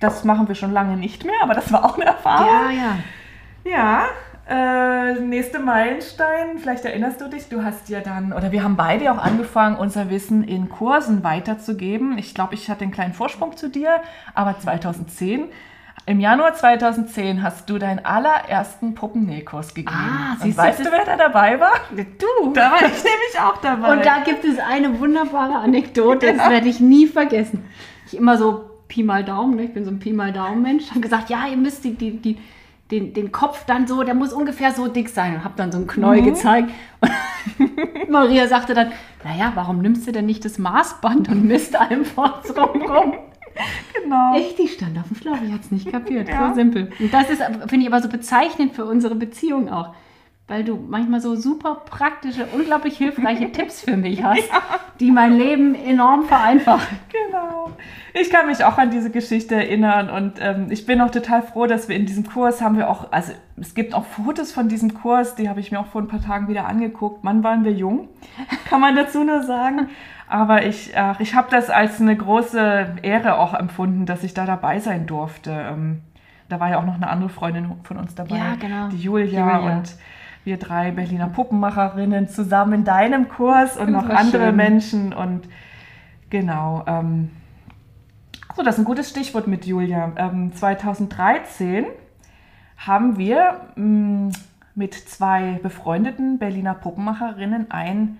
[0.00, 2.48] das machen wir schon lange nicht mehr, aber das war auch eine Erfahrung.
[2.48, 3.70] Ja, ja.
[3.70, 4.04] Ja,
[4.48, 9.12] äh, nächste Meilenstein, vielleicht erinnerst du dich, du hast ja dann, oder wir haben beide
[9.12, 12.16] auch angefangen, unser Wissen in Kursen weiterzugeben.
[12.16, 14.00] Ich glaube, ich hatte einen kleinen Vorsprung zu dir,
[14.34, 15.48] aber 2010,
[16.06, 19.94] im Januar 2010 hast du deinen allerersten Puppennähkurs gegeben.
[19.94, 21.72] Ah, siehst weißt du, wer da dabei war?
[21.90, 22.52] Du.
[22.54, 23.92] Da war ich nämlich auch dabei.
[23.92, 27.66] Und da gibt es eine wunderbare Anekdote, das werde ich nie vergessen.
[28.06, 29.64] Ich immer so Pi mal Daumen, ne?
[29.64, 32.38] ich bin so ein Pi mal Daumen-Mensch, habe gesagt, ja, ihr müsst die, die, die,
[32.90, 35.78] den, den Kopf dann so, der muss ungefähr so dick sein und habe dann so
[35.78, 36.70] einen Knäuel gezeigt.
[37.00, 38.92] Und Maria sagte dann,
[39.24, 43.14] naja, warum nimmst du denn nicht das Maßband und misst einfach so rum?
[44.02, 44.38] genau.
[44.38, 46.28] Ich, die stand auf dem Schlauch, ich hatte es nicht kapiert.
[46.28, 46.48] Ja.
[46.48, 46.90] So simpel.
[46.98, 49.94] Und das ist, finde ich, aber so bezeichnend für unsere Beziehung auch.
[50.48, 54.48] Weil du manchmal so super praktische, unglaublich hilfreiche Tipps für mich hast,
[54.98, 56.98] die mein Leben enorm vereinfachen.
[57.30, 57.70] Genau.
[58.14, 61.66] Ich kann mich auch an diese Geschichte erinnern und ähm, ich bin auch total froh,
[61.66, 64.94] dass wir in diesem Kurs haben wir auch, also es gibt auch Fotos von diesem
[64.94, 67.22] Kurs, die habe ich mir auch vor ein paar Tagen wieder angeguckt.
[67.22, 68.08] Mann, waren wir jung,
[68.70, 69.88] kann man dazu nur sagen.
[70.26, 74.46] Aber ich, ach, ich habe das als eine große Ehre auch empfunden, dass ich da
[74.46, 75.50] dabei sein durfte.
[75.50, 76.00] Ähm,
[76.48, 78.88] da war ja auch noch eine andere Freundin von uns dabei, Ja, genau.
[78.88, 79.26] die Julia,
[79.58, 79.76] Julia.
[79.76, 79.94] und
[80.48, 84.56] wir drei Berliner Puppenmacherinnen zusammen in deinem Kurs und Das noch war andere schön.
[84.56, 85.48] Menschen und
[86.30, 86.82] genau.
[86.86, 87.30] Ähm,
[88.56, 90.10] so, das ist ein gutes Stichwort mit Julia.
[90.16, 91.84] Ähm, 2013
[92.78, 94.32] haben wir mh,
[94.74, 98.18] mit zwei befreundeten Berliner Puppenmacherinnen ein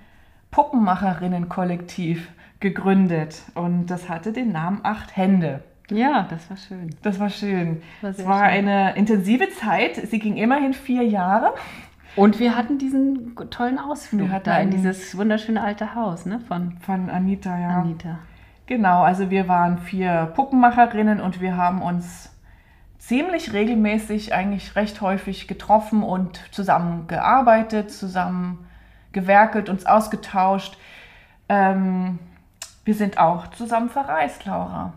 [0.50, 2.28] Puppenmacherinnen-Kollektiv
[2.60, 3.42] gegründet.
[3.54, 5.62] Und das hatte den Namen Acht Hände.
[5.90, 6.90] Ja, das war schön.
[7.02, 7.82] Das war schön.
[8.02, 8.68] War es sehr war schön.
[8.68, 9.96] eine intensive Zeit.
[9.96, 11.54] Sie ging immerhin vier Jahre.
[12.18, 17.10] Und wir hatten diesen tollen Ausflug da in dieses wunderschöne alte Haus ne, von Von
[17.10, 17.78] Anita, ja.
[17.78, 18.18] Anita.
[18.66, 22.34] Genau, also wir waren vier Puppenmacherinnen und wir haben uns
[22.98, 28.66] ziemlich regelmäßig, eigentlich recht häufig getroffen und zusammen gearbeitet, zusammen
[29.12, 30.76] gewerkelt, uns ausgetauscht.
[31.48, 32.18] Ähm,
[32.84, 34.92] wir sind auch zusammen verreist, Laura.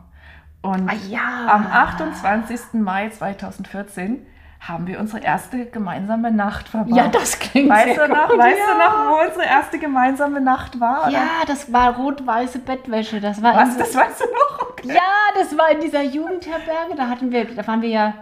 [0.63, 1.47] Und Ah ja.
[1.51, 2.81] am 28.
[2.81, 4.25] Mai 2014
[4.62, 6.95] haben wir unsere erste gemeinsame Nacht verbracht.
[6.95, 8.74] Ja, das klingt weißt sehr du noch, gut, Weißt ja.
[8.74, 11.02] du noch, wo unsere erste gemeinsame Nacht war?
[11.08, 11.12] oder?
[11.12, 13.19] Ja, das war rot-weiße Bettwäsche.
[13.19, 14.69] Das war Was, so- das weißt du noch?
[14.69, 14.89] Okay.
[14.89, 15.02] Ja,
[15.39, 16.95] das war in dieser Jugendherberge.
[16.95, 18.13] Da hatten wir, da waren wir ja.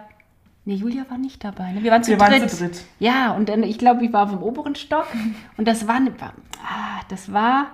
[0.64, 1.72] Nee, Julia war nicht dabei.
[1.72, 1.82] Ne?
[1.82, 2.50] Wir waren zu Wir waren dritt.
[2.50, 2.84] zu dritt.
[2.98, 5.06] Ja, und dann, ich glaube, ich war auf dem oberen Stock.
[5.58, 6.32] Und das war, war
[6.64, 7.66] ah, das war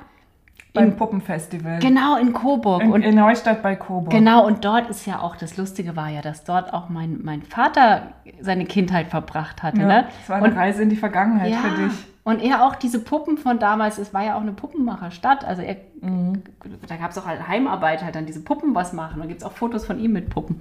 [0.77, 1.79] Beim Puppenfestival.
[1.81, 2.83] genau in Coburg.
[2.83, 4.11] In, und in Neustadt bei Coburg.
[4.11, 7.43] Genau, und dort ist ja auch, das Lustige war ja, dass dort auch mein, mein
[7.43, 9.81] Vater seine Kindheit verbracht hatte.
[9.81, 10.07] Ja, ne?
[10.21, 11.93] das war eine und, Reise in die Vergangenheit ja, für dich.
[12.25, 15.45] und er auch diese Puppen von damals, es war ja auch eine Puppenmacherstadt.
[15.45, 16.43] Also er, Mhm.
[16.87, 19.21] da gab es auch halt Heimarbeit, halt dann diese Puppen was machen.
[19.21, 20.61] Da gibt es auch Fotos von ihm mit Puppen.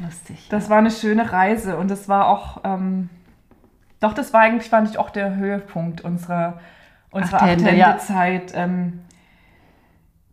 [0.00, 0.48] Lustig.
[0.50, 3.08] Das war eine schöne Reise und das war auch, ähm,
[4.00, 6.58] doch, das war eigentlich, fand ich, auch der Höhepunkt unserer,
[7.12, 7.96] unserer Acht Hände, ja.
[8.54, 9.00] Ähm,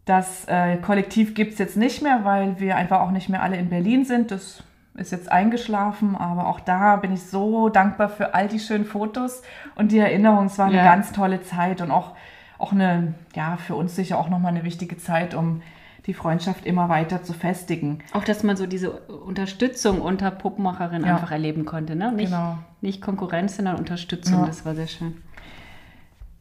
[0.09, 3.57] das äh, Kollektiv gibt es jetzt nicht mehr, weil wir einfach auch nicht mehr alle
[3.57, 4.31] in Berlin sind.
[4.31, 4.63] Das
[4.95, 9.43] ist jetzt eingeschlafen, aber auch da bin ich so dankbar für all die schönen Fotos
[9.75, 10.47] und die Erinnerungen.
[10.47, 10.83] Es war eine Ja.
[10.83, 12.15] ganz tolle Zeit und auch,
[12.57, 15.61] auch eine, ja, für uns sicher auch nochmal eine wichtige Zeit, um
[16.07, 17.99] die Freundschaft immer weiter zu festigen.
[18.13, 21.15] Auch, dass man so diese Unterstützung unter Puppenmacherinnen Ja.
[21.15, 21.95] einfach erleben konnte.
[21.95, 22.11] Ne?
[22.11, 22.57] Nicht, Genau.
[22.81, 24.39] nicht Konkurrenz, sondern Unterstützung.
[24.39, 24.45] Ja.
[24.47, 25.21] Das war sehr schön.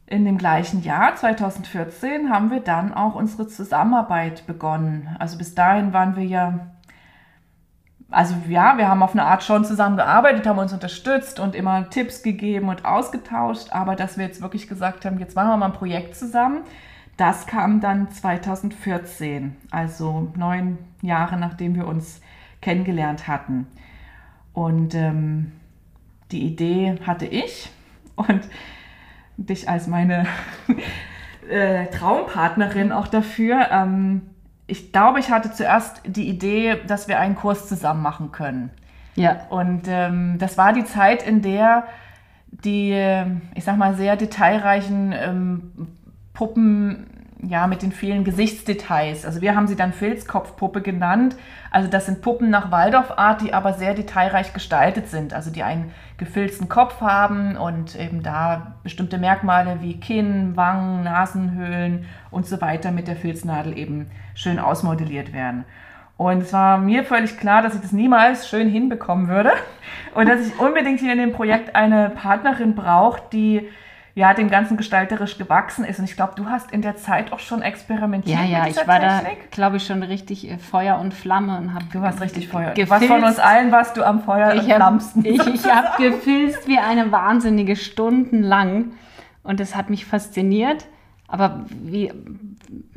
[0.09, 5.15] In dem gleichen Jahr, 2014, haben wir dann auch unsere Zusammenarbeit begonnen.
[5.19, 6.71] Also bis dahin waren wir ja,
[8.09, 12.23] also ja, wir haben auf eine Art schon zusammengearbeitet, haben uns unterstützt und immer Tipps
[12.23, 13.67] gegeben und ausgetauscht.
[13.71, 16.63] Aber dass wir jetzt wirklich gesagt haben, jetzt machen wir mal ein Projekt zusammen,
[17.15, 22.19] das kam dann 2014, also neun Jahre nachdem wir uns
[22.61, 23.67] kennengelernt hatten.
[24.53, 25.51] Und ähm,
[26.31, 27.69] die Idee hatte ich
[28.15, 28.41] und
[29.45, 30.25] dich als meine
[31.49, 33.67] äh, Traumpartnerin auch dafür.
[33.71, 34.21] Ähm,
[34.67, 38.69] ich glaube, ich hatte zuerst die Idee, dass wir einen Kurs zusammen machen können.
[39.15, 39.47] Ja.
[39.49, 41.85] Und ähm, das war die Zeit, in der
[42.51, 42.93] die,
[43.53, 45.71] ich sag mal, sehr detailreichen ähm,
[46.33, 47.05] Puppen,
[47.41, 49.25] ja, mit den vielen Gesichtsdetails.
[49.25, 51.37] Also wir haben sie dann Filzkopfpuppe genannt.
[51.71, 55.33] Also das sind Puppen nach Waldorfart, die aber sehr detailreich gestaltet sind.
[55.33, 62.05] Also die einen gefilzten Kopf haben und eben da bestimmte Merkmale wie Kinn, Wangen, Nasenhöhlen
[62.29, 65.63] und so weiter mit der Filznadel eben schön ausmodelliert werden.
[66.17, 69.53] Und es war mir völlig klar, dass ich das niemals schön hinbekommen würde
[70.13, 73.69] und dass ich unbedingt hier in dem Projekt eine Partnerin brauche, die
[74.19, 75.97] ja dem Ganzen gestalterisch gewachsen ist.
[75.99, 78.81] Und ich glaube, du hast in der Zeit auch schon experimentiert Ja, ja, mit dieser
[78.81, 79.51] ich war da, Technik.
[79.51, 82.71] glaube ich, schon richtig äh, Feuer und Flamme und habe Du warst richtig Feuer.
[82.71, 82.91] Gefilzt.
[82.91, 85.23] Was von uns allen warst du am Feuer und Ich habe flammsten.
[85.25, 88.91] ich, ich hab gefilzt wie eine Wahnsinnige Stunden lang
[89.43, 90.85] und das hat mich fasziniert.
[91.27, 92.11] Aber wie,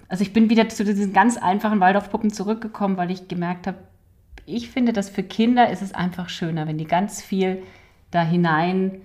[0.09, 3.77] also ich bin wieder zu diesen ganz einfachen Waldorfpuppen zurückgekommen, weil ich gemerkt habe,
[4.45, 7.63] ich finde, dass für Kinder ist es einfach schöner, wenn die ganz viel
[8.11, 9.03] da hinein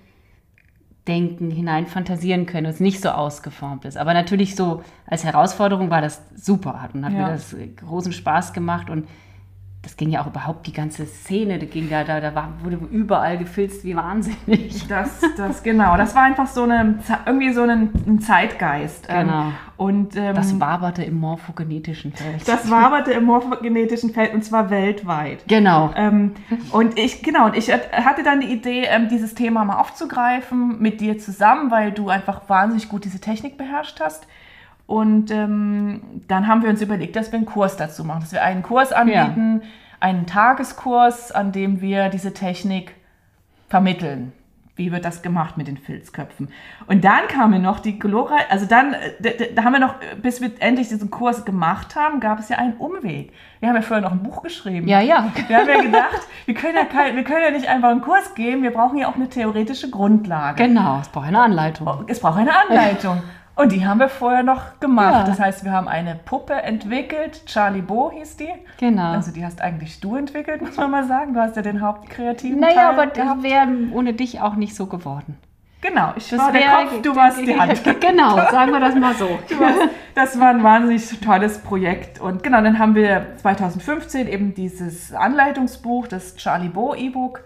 [1.08, 3.98] denken, hinein fantasieren können und es nicht so ausgeformt ist.
[3.98, 7.28] Aber natürlich so als Herausforderung war das super und hat Ja.
[7.28, 9.08] mir das großen Spaß gemacht und
[9.88, 12.78] das ging ja auch überhaupt die ganze Szene, da ging da, da, da war, wurde
[12.92, 14.86] überall gefilzt wie wahnsinnig.
[14.90, 15.96] Das, das, genau.
[15.96, 19.06] Das war einfach so eine, irgendwie so ein, ein Zeitgeist.
[19.10, 19.46] Ähm, Genau.
[19.78, 22.46] Und ähm, Das waberte im morphogenetischen Feld.
[22.48, 25.48] das waberte im morphogenetischen Feld und zwar weltweit.
[25.48, 25.92] genau.
[25.96, 26.34] Ähm,
[26.74, 31.00] und ich, genau, und ich hatte dann die Idee, ähm, dieses Thema mal aufzugreifen mit
[31.00, 34.28] dir zusammen, weil du einfach wahnsinnig gut diese Technik beherrscht hast.
[34.88, 38.42] Und ähm, dann haben wir uns überlegt, dass wir einen Kurs dazu machen, dass wir
[38.42, 39.62] einen Kurs anbieten,
[40.00, 42.96] einen Tageskurs, an dem wir diese Technik
[43.68, 44.32] vermitteln.
[44.78, 46.50] Wie wird das gemacht mit den Filzköpfen?
[46.86, 50.16] Und dann kam mir noch die glorreich, also dann, äh, da haben wir noch, äh,
[50.22, 53.34] bis wir endlich diesen Kurs gemacht haben, gab es ja einen Umweg.
[53.60, 54.88] Wir haben ja vorher noch ein Buch geschrieben.
[54.88, 55.32] Ja, ja.
[55.48, 58.36] Wir haben ja gedacht, wir können ja, kein, wir können ja nicht einfach einen Kurs
[58.36, 60.64] geben, wir brauchen ja auch eine theoretische Grundlage.
[60.64, 62.06] Genau, es braucht eine Anleitung.
[62.08, 63.24] Es braucht eine Anleitung.
[63.58, 65.14] Und die haben wir vorher noch gemacht.
[65.14, 65.24] Ja.
[65.24, 68.50] Das heißt, wir haben eine Puppe entwickelt, Charlie Bo hieß die.
[68.80, 69.14] Genau.
[69.14, 71.34] Also die hast eigentlich du entwickelt, muss man mal sagen.
[71.34, 74.86] Du hast ja den hauptkreativen naja, Teil aber das wäre ohne dich auch nicht so
[74.86, 75.38] geworden.
[75.82, 77.82] Genau, ich Das war der Kopf, du warst die Hand.
[78.00, 79.26] Genau, sagen wir das mal so.
[79.60, 82.20] Warst- Das war ein wahnsinnig tolles Projekt.
[82.20, 87.44] Und genau, dann haben wir 2015 eben dieses Anleitungsbuch, das Charlie Bo E-Book,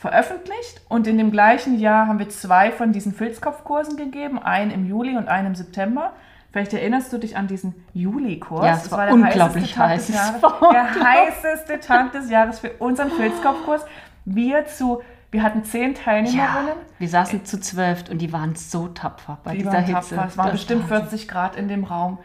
[0.00, 0.80] veröffentlicht.
[0.88, 5.16] Und in dem gleichen Jahr haben wir zwei von diesen Filzkopfkursen gegeben, einen im Juli
[5.16, 6.12] und einen im September.
[6.50, 8.64] Vielleicht erinnerst du dich an diesen Juli-Kurs.
[8.64, 10.40] Ja, es Das war der unglaublich heißeste Tag heiß.
[10.42, 10.42] Jahres.
[10.62, 13.84] war Der heißeste Tag des Jahres für unseren Filzkopfkurs.
[14.24, 16.72] Wir zu, wir hatten zehn Ja, Teilnehmerinnen.
[16.98, 20.14] wir saßen zu zwölf und die waren so tapfer bei Die dieser waren Hitze.
[20.16, 20.24] tapfer.
[20.28, 22.18] Es waren bestimmt war- 40 Grad in dem Raum.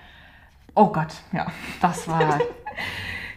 [0.75, 1.45] Oh Gott, ja.
[1.81, 2.19] Das war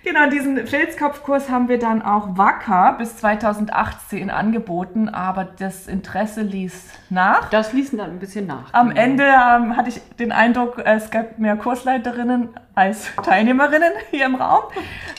[0.09, 6.87] Genau, diesen Filzkopfkurs haben wir dann auch wacker bis 2018 angeboten, aber das Interesse ließ
[7.11, 7.51] nach.
[7.51, 8.73] Das ließ dann ein bisschen nach.
[8.73, 9.03] Am genau.
[9.03, 14.63] Ende ähm, hatte ich den Eindruck, es gab mehr Kursleiterinnen als Teilnehmerinnen hier im Raum.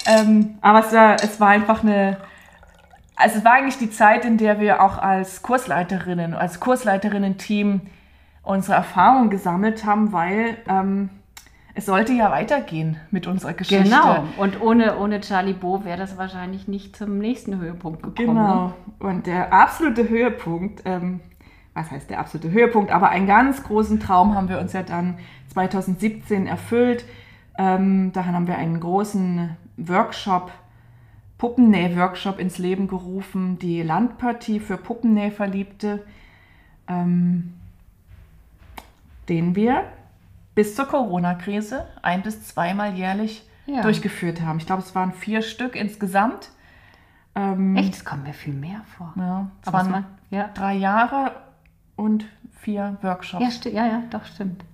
[0.08, 2.18] Ähm, aber es war, es war einfach eine,
[3.16, 7.82] also es war eigentlich die Zeit, in der wir auch als Kursleiterinnen, als Kursleiterinnen-Team
[8.42, 11.12] unsere Erfahrungen gesammelt haben, weil ähm,
[11.76, 13.84] es sollte ja weitergehen mit unserer Geschichte.
[13.84, 14.24] Genau.
[14.38, 18.36] Und ohne, ohne Charlie Bo wäre das wahrscheinlich nicht zum nächsten Höhepunkt gekommen.
[18.36, 18.74] Genau.
[19.00, 21.20] Und der absolute Höhepunkt, ähm,
[21.74, 25.20] was heißt der absolute Höhepunkt, aber einen ganz großen Traum haben wir uns ja dann
[25.54, 27.06] 2017 erfüllt.
[27.58, 30.52] Ähm, daran haben wir einen großen Workshop,
[31.38, 36.04] Puppennäh-Workshop ins Leben gerufen, die Landpartie für Puppennäh-Verliebte,
[36.88, 37.54] ähm,
[39.30, 39.84] den wir
[40.60, 43.82] bis zur Corona-Krise ein- bis zweimal jährlich Ja.
[43.82, 44.58] durchgeführt haben.
[44.58, 46.50] Ich glaube, es waren vier Stück insgesamt.
[47.34, 49.14] Ähm, Echt, es kommt mir viel mehr vor.
[49.16, 50.50] Ja, es waren man, ja.
[50.54, 51.32] drei Jahre
[51.96, 52.26] und
[52.60, 53.64] vier Workshops.
[53.64, 54.66] Ja, ja, ja, doch, stimmt.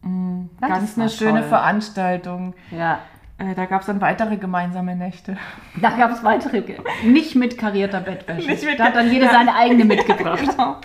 [0.00, 0.48] Mhm.
[0.58, 1.48] Das Ganz war eine schöne toll.
[1.50, 2.54] Veranstaltung.
[2.70, 3.00] Ja.
[3.40, 5.36] Äh, da gab es dann weitere gemeinsame Nächte.
[5.80, 6.62] Da gab es weitere,
[7.04, 8.46] nicht mit karierter Bettwäsche.
[8.46, 9.32] Nicht mit- da hat dann jeder ja.
[9.32, 10.40] seine eigene mitgebracht.
[10.50, 10.76] Genau.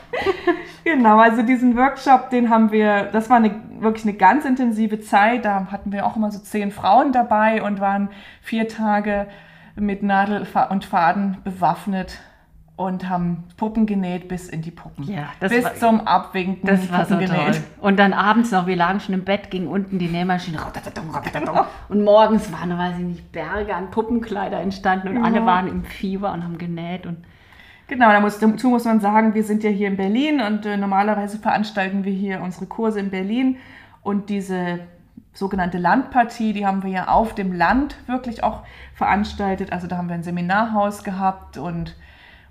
[0.84, 5.44] genau, also diesen Workshop, den haben wir, das war eine, wirklich eine ganz intensive Zeit.
[5.44, 8.10] Da hatten wir auch immer so zehn Frauen dabei und waren
[8.42, 9.28] vier Tage
[9.76, 12.20] mit Nadel und Faden bewaffnet
[12.78, 15.06] und haben Puppen genäht bis in die Puppen.
[15.06, 17.56] Ja, das bis war- zum Abwinken Das war so Puppen toll.
[17.80, 20.58] Und dann abends noch, wir lagen schon im Bett, ging unten die Nähmaschine.
[21.90, 25.46] Und morgens waren, weiß ich nicht, Berge an Puppenkleider entstanden und alle Ja.
[25.46, 27.06] waren im Fieber und haben genäht.
[27.06, 27.18] Und
[27.88, 30.76] Genau, da muss, dazu muss man sagen, wir sind ja hier in Berlin und äh,
[30.76, 33.58] normalerweise veranstalten wir hier unsere Kurse in Berlin
[34.02, 34.80] und diese
[35.34, 38.64] sogenannte Landpartie, die haben wir ja auf dem Land wirklich auch
[38.96, 39.72] veranstaltet.
[39.72, 41.96] Also da haben wir ein Seminarhaus gehabt und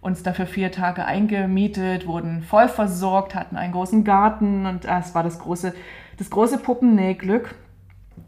[0.05, 5.15] uns dafür vier Tage eingemietet, wurden voll versorgt, hatten einen großen Garten und äh, es
[5.15, 5.75] war das große,
[6.19, 7.55] das große Puppennähglück.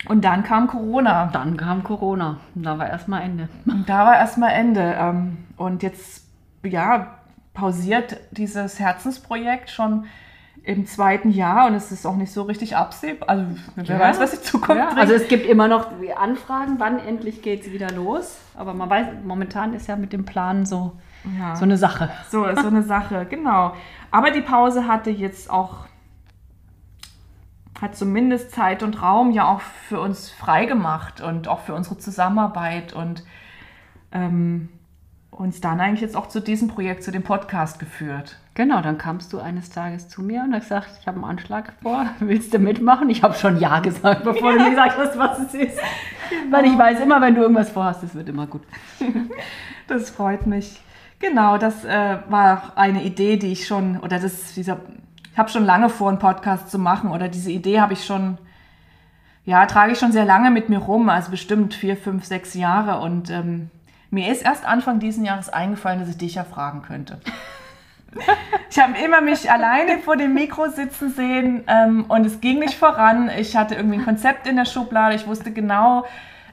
[0.09, 1.27] Und dann kam Corona.
[1.33, 2.39] dann kam Corona.
[2.55, 3.49] Da war erstmal Ende.
[3.67, 4.97] Und da war erstmal Ende.
[4.99, 6.25] ähm, Und jetzt,
[6.65, 7.19] ja,
[7.55, 10.07] pausiert dieses Herzensprojekt schon
[10.65, 13.29] im zweiten Jahr und es ist auch nicht so richtig absehbar.
[13.31, 13.45] Also,
[13.77, 14.01] wer Ja.
[14.01, 14.99] weiß, was die Zukunft Ja, bringt.
[14.99, 15.87] also es gibt immer noch
[16.21, 18.39] Anfragen, wann endlich geht es wieder los.
[18.57, 20.93] Aber man weiß, momentan ist ja mit dem Plan so,
[21.39, 21.57] ja.
[21.57, 22.11] so eine Sache.
[22.31, 23.75] So, so eine Sache, genau.
[24.11, 25.87] Aber die Pause hatte jetzt auch,
[27.81, 32.93] hat zumindest Zeit und Raum ja auch für uns freigemacht und auch für unsere Zusammenarbeit
[32.93, 33.25] und
[34.13, 34.69] ähm,
[35.31, 38.39] uns dann eigentlich jetzt auch zu diesem Projekt, zu dem Podcast geführt.
[38.55, 41.75] Genau, dann kamst du eines Tages zu mir und hast gesagt, ich habe einen Anschlag
[41.83, 43.11] vor, willst du mitmachen?
[43.11, 45.79] Ich habe schon Ja gesagt, bevor du mir gesagt hast, was es ist.
[46.51, 48.63] Weil ich weiß immer, wenn du irgendwas vorhast, es wird immer gut.
[49.89, 50.81] Das freut mich.
[51.19, 54.79] Genau, das äh, war eine Idee, die ich schon, oder das, dieser,
[55.33, 58.39] ich habe schon lange vor, einen Podcast zu machen, oder diese Idee habe ich schon,
[59.45, 63.01] ja, trage ich schon sehr lange mit mir rum, also bestimmt vier, fünf, sechs Jahre.
[63.01, 63.71] Und ähm,
[64.11, 67.19] mir ist erst Anfang diesen Jahres eingefallen, dass ich dich ja fragen könnte.
[68.71, 72.75] Ich habe immer mich alleine vor dem Mikro sitzen sehen ähm, und es ging nicht
[72.75, 73.31] voran.
[73.39, 75.15] Ich hatte irgendwie ein Konzept in der Schublade.
[75.15, 76.05] Ich wusste genau,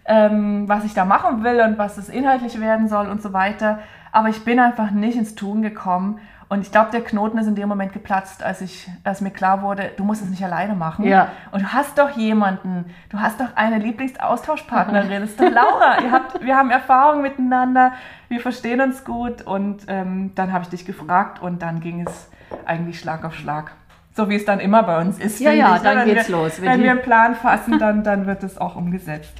[0.05, 3.79] ähm, was ich da machen will und was es inhaltlich werden soll und so weiter.
[4.13, 6.19] Aber ich bin einfach nicht ins Tun gekommen.
[6.47, 9.63] Und ich glaube, der Knoten ist in dem Moment geplatzt, als, ich, als mir klar
[9.63, 11.03] wurde, du musst es nicht alleine machen.
[11.03, 11.29] Ja.
[11.51, 15.97] Und du hast doch jemanden, du hast doch eine Lieblingsaustauschpartnerin, das ist doch Laura.
[16.11, 17.93] Habt, wir haben Erfahrung miteinander,
[18.29, 19.41] wir verstehen uns gut.
[19.41, 22.29] Und ähm, dann habe ich dich gefragt und dann ging es
[22.65, 23.71] eigentlich Schlag auf Schlag.
[24.15, 25.39] So wie es dann immer bei uns ist.
[25.39, 25.89] Ja, ja, ich, ne?
[25.89, 26.61] dann Wenn geht's wir, los.
[26.61, 29.33] Wenn Wenn wir einen Plan fassen, dann, dann wird es auch umgesetzt.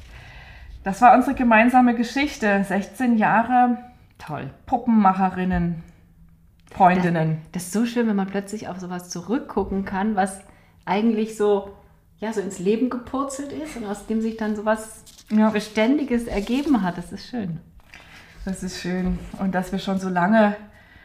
[0.82, 2.64] Das war unsere gemeinsame Geschichte.
[2.64, 3.78] 16 Jahre
[4.26, 4.50] Toll.
[4.66, 5.82] Puppenmacherinnen,
[6.70, 7.38] Freundinnen.
[7.52, 10.40] Das ist so schön, wenn man plötzlich auf sowas zurückgucken kann, was
[10.84, 11.72] eigentlich so,
[12.18, 15.50] ja, so ins Leben gepurzelt ist und aus dem sich dann sowas Ja.
[15.50, 16.98] Beständiges ergeben hat.
[16.98, 17.60] Das ist schön.
[18.44, 19.18] Das ist schön.
[19.38, 20.56] Und dass wir schon so lange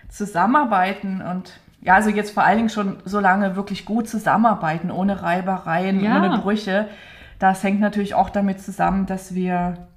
[0.10, 5.22] zusammenarbeiten und ja, also jetzt vor allen Dingen schon so lange wirklich gut zusammenarbeiten, ohne
[5.22, 6.18] Reibereien, Ja.
[6.18, 6.90] ohne Brüche.
[7.38, 9.88] Das hängt natürlich auch damit zusammen, dass wir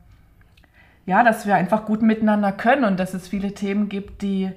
[1.07, 4.51] ja, dass wir einfach gut miteinander können und dass es viele Themen gibt, die,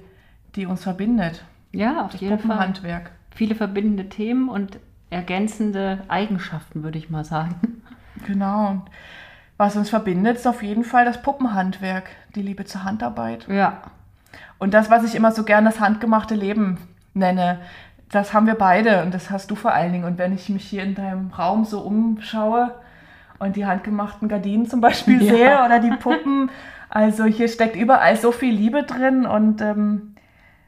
[0.54, 1.44] die uns verbindet.
[1.72, 2.48] Ja, auf jeden Fall.
[2.48, 3.10] Puppenhandwerk.
[3.34, 4.78] Viele verbindende Themen und
[5.10, 7.82] ergänzende Eigenschaften, würde ich mal sagen.
[8.26, 8.82] Genau.
[9.58, 13.46] Was uns verbindet, ist auf jeden Fall das Puppenhandwerk, die Liebe zur Handarbeit.
[13.48, 13.82] Ja.
[14.58, 16.78] Und das, was ich immer so gern das handgemachte Leben
[17.14, 17.58] nenne,
[18.10, 20.04] das haben wir beide und das hast du vor allen Dingen.
[20.04, 22.74] Und wenn ich mich hier in deinem Raum so umschaue
[23.38, 25.32] und die handgemachten Gardinen zum Beispiel Ja.
[25.32, 26.50] sehe oder die Puppen,
[26.88, 30.14] also hier steckt überall so viel Liebe drin und ähm,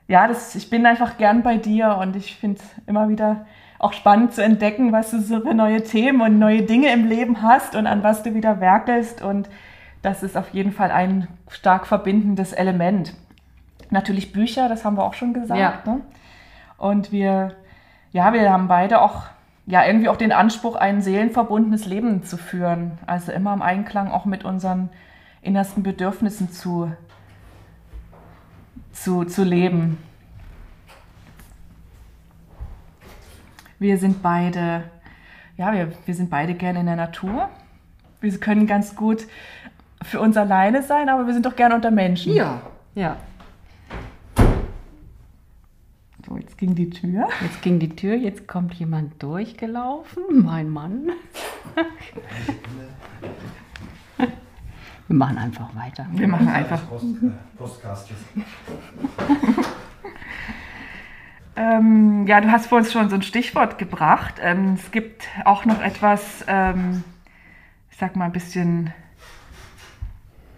[0.06, 3.46] ja, das, ich bin einfach gern bei dir und ich finde es immer wieder
[3.78, 7.42] auch spannend zu entdecken, was du so für neue Themen und neue Dinge im Leben
[7.42, 9.48] hast und an was du wieder werkelst und
[10.02, 13.14] das ist auf jeden Fall ein stark verbindendes Element.
[13.90, 15.60] Natürlich Bücher, das haben wir auch schon gesagt.
[15.60, 15.80] Ja.
[15.84, 16.00] Ne?
[16.76, 17.54] Und wir,
[18.12, 19.24] ja, wir haben beide auch,
[19.68, 22.98] ja, irgendwie auch den Anspruch, ein seelenverbundenes Leben zu führen.
[23.06, 24.88] Also immer im Einklang auch mit unseren
[25.42, 26.90] innersten Bedürfnissen zu,
[28.92, 29.98] zu, zu leben.
[33.78, 34.84] Wir sind beide,
[35.58, 37.50] ja, wir, wir sind beide gerne in der Natur.
[38.22, 39.26] Wir können ganz gut
[40.00, 42.34] für uns alleine sein, aber wir sind doch gerne unter Menschen.
[42.34, 42.62] Ja.
[42.94, 43.18] Ja.
[46.28, 47.28] So, jetzt ging die Tür.
[47.40, 50.44] Jetzt ging die Tür, jetzt kommt jemand durchgelaufen.
[50.44, 51.10] Mein Mann.
[55.06, 56.06] Wir machen einfach weiter.
[56.12, 56.82] Wir machen einfach.
[56.82, 58.10] Äh, Postcast.
[61.60, 64.36] Ähm, ja, du hast vor uns schon so ein Stichwort gebracht.
[64.40, 67.02] Ähm, es gibt auch noch etwas, ähm,
[67.90, 68.94] ich sag mal ein bisschen,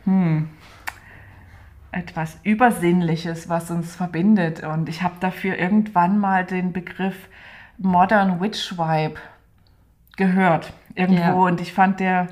[0.04, 0.50] hm,
[1.92, 4.62] etwas Übersinnliches, was uns verbindet.
[4.62, 7.28] Und ich habe dafür irgendwann mal den Begriff
[7.78, 9.18] Modern Witch Vibe
[10.16, 11.32] gehört irgendwo Ja.
[11.32, 12.28] und ich fand der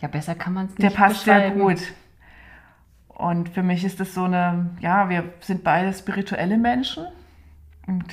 [0.00, 1.80] Ja, besser kann man es nicht der passt sehr gut.
[3.08, 7.04] Und für mich ist das so eine, ja, wir sind beide spirituelle Menschen
[7.88, 8.04] und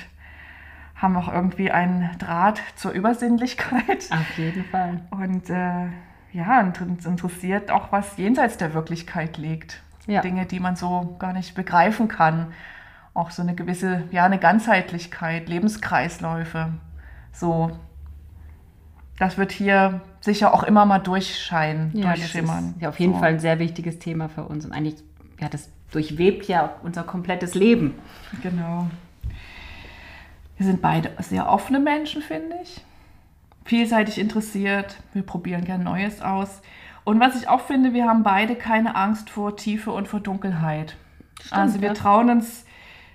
[0.96, 4.08] haben auch irgendwie einen Draht zur Übersinnlichkeit.
[4.10, 5.02] Auf jeden Fall.
[5.10, 5.86] Und äh,
[6.32, 9.82] ja, und uns interessiert auch, was jenseits der Wirklichkeit liegt.
[10.06, 10.20] Ja.
[10.20, 12.52] Dinge, die man so gar nicht begreifen kann.
[13.14, 16.68] Auch so eine gewisse, ja, eine Ganzheitlichkeit, Lebenskreisläufe.
[17.32, 17.70] So,
[19.18, 22.74] das wird hier sicher auch immer mal durchscheinen, Ja, das durchschimmern.
[22.76, 23.20] ist ja auf jeden so.
[23.20, 24.64] Fall ein sehr wichtiges Thema für uns.
[24.64, 24.96] Und eigentlich,
[25.40, 27.94] ja, das durchwebt ja unser komplettes Leben.
[28.42, 28.88] Genau.
[30.56, 32.82] Wir sind beide sehr offene Menschen, finde ich.
[33.64, 34.96] Vielseitig interessiert.
[35.12, 36.62] Wir probieren gern Neues aus.
[37.06, 40.96] Und was ich auch finde, wir haben beide keine Angst vor Tiefe und vor Dunkelheit.
[41.52, 41.94] also wir ja.
[41.94, 42.66] trauen uns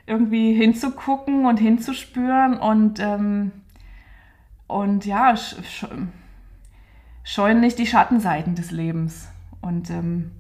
[0.06, 3.52] irgendwie hinzugucken und hinzuspüren und, ähm,
[4.68, 5.86] und ja, sch sch
[7.26, 9.28] scheuen nicht die Schattenseiten des Lebens.
[9.60, 10.32] Und ähm,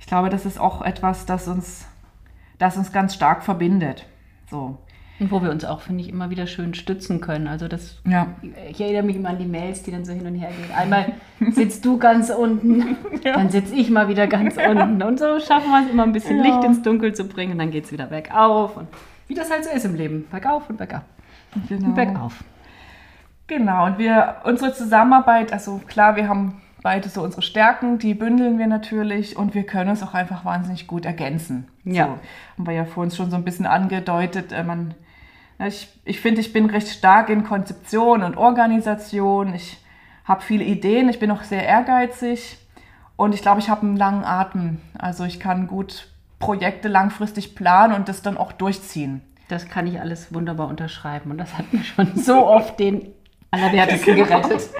[0.00, 1.86] ich glaube, das ist auch etwas, das uns,
[2.58, 4.08] das uns ganz stark verbindet.
[4.50, 4.76] So.
[5.20, 7.46] Und wo wir uns auch, finde ich, immer wieder schön stützen können.
[7.46, 8.28] Also das, Ja.
[8.70, 10.74] ich erinnere mich immer an die Mails, die dann so hin und her gehen.
[10.76, 11.12] Einmal
[11.52, 15.00] sitzt du ganz unten, dann sitze ich mal wieder ganz unten.
[15.02, 16.44] Und so schaffen wir es immer ein bisschen Ja.
[16.44, 17.52] Licht ins Dunkel zu bringen.
[17.52, 18.76] Und dann geht es wieder bergauf.
[18.76, 18.88] Und
[19.28, 20.26] wie das halt so ist im Leben.
[20.30, 21.04] Bergauf und bergab.
[21.54, 21.90] Und Genau.
[21.94, 22.42] bergauf.
[23.46, 28.58] Genau, und wir, unsere Zusammenarbeit, also klar, wir haben beide so unsere Stärken, die bündeln
[28.58, 31.68] wir natürlich und wir können uns auch einfach wahnsinnig gut ergänzen.
[31.84, 32.06] Ja.
[32.06, 32.10] So,
[32.58, 34.52] haben wir ja vor uns schon so ein bisschen angedeutet.
[34.52, 34.94] Äh, man, ja,
[35.58, 39.54] ich ich finde, ich bin recht stark in Konzeption und Organisation.
[39.54, 39.78] Ich
[40.24, 42.58] habe viele Ideen, ich bin auch sehr ehrgeizig
[43.16, 44.80] und ich glaube, ich habe einen langen Atem.
[44.98, 49.22] Also ich kann gut Projekte langfristig planen und das dann auch durchziehen.
[49.48, 51.30] Das kann ich alles wunderbar unterschreiben.
[51.30, 53.12] Und das hat mir schon so oft den
[53.50, 54.70] Allerwertesten gerettet.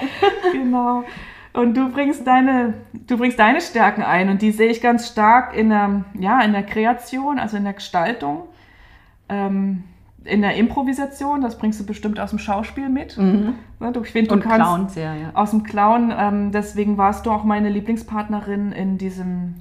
[0.52, 1.04] Genau.
[1.52, 5.54] Und du bringst deine, du bringst deine Stärken ein und die sehe ich ganz stark
[5.54, 8.48] in der, ja, in der Kreation, also in der Gestaltung,
[9.28, 9.84] ähm,
[10.24, 11.40] in der Improvisation.
[11.40, 13.16] Das bringst du bestimmt aus dem Schauspiel mit.
[13.80, 15.30] Ne, du, ich finde, du Und kannst Clown sehr, ja.
[15.34, 16.12] aus dem Clown.
[16.16, 19.54] Ähm, deswegen warst du auch meine Lieblingspartnerin in diesem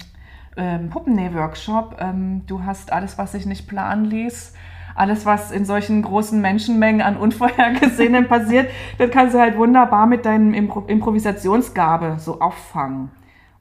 [0.56, 1.96] ähm, Puppennäh-Workshop.
[2.00, 4.54] Ähm, du hast alles, was sich nicht planen ließ,
[4.94, 10.26] alles, was in solchen großen Menschenmengen an Unvorhergesehenen passiert, das kannst du halt wunderbar mit
[10.26, 13.10] deinem Impro Improvisationsgabe so auffangen.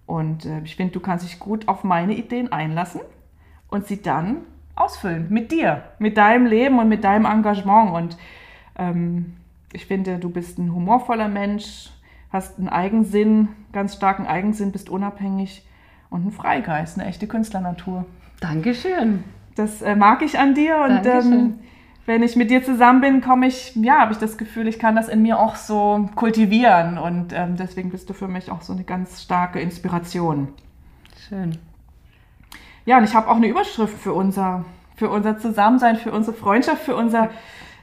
[0.06, 3.02] Und äh, ich finde, du kannst dich gut auf meine Ideen einlassen
[3.70, 4.42] und sie dann
[4.76, 7.94] ausfüllen mit dir, mit deinem Leben und mit deinem Engagement.
[7.94, 8.18] Und
[8.78, 9.34] ähm,
[9.74, 11.90] ich finde, du bist ein humorvoller Mensch,
[12.32, 15.66] hast einen Eigensinn, ganz starken Eigensinn, bist unabhängig
[16.10, 18.06] und ein Freigeist, eine echte Künstlernatur.
[18.40, 19.24] Dankeschön.
[19.56, 21.60] Das äh, mag ich an dir und ähm,
[22.06, 24.96] wenn ich mit dir zusammen bin, komme ich, ja, habe ich das Gefühl, ich kann
[24.96, 28.74] das in mir auch so kultivieren und ähm, deswegen bist du für mich auch so
[28.74, 30.50] eine ganz starke Inspiration.
[31.28, 31.58] Schön.
[32.86, 34.66] Ja, und ich habe auch eine Überschrift für unser,
[34.96, 37.30] für unser Zusammensein, für unsere Freundschaft, für unser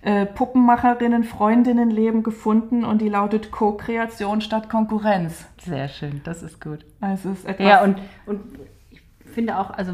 [0.02, 5.46] äh, Puppenmacherinnen, Freundinnenleben gefunden und die lautet Co-Kreation statt Konkurrenz.
[5.64, 6.84] Sehr schön, das ist gut.
[7.00, 8.40] Also es ist etwas, Ja, und, und
[8.90, 9.00] ich
[9.32, 9.92] finde auch, also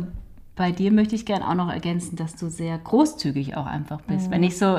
[0.56, 4.30] bei dir möchte ich gerne auch noch ergänzen, dass du sehr großzügig auch einfach bist.
[4.30, 4.78] Wenn ich so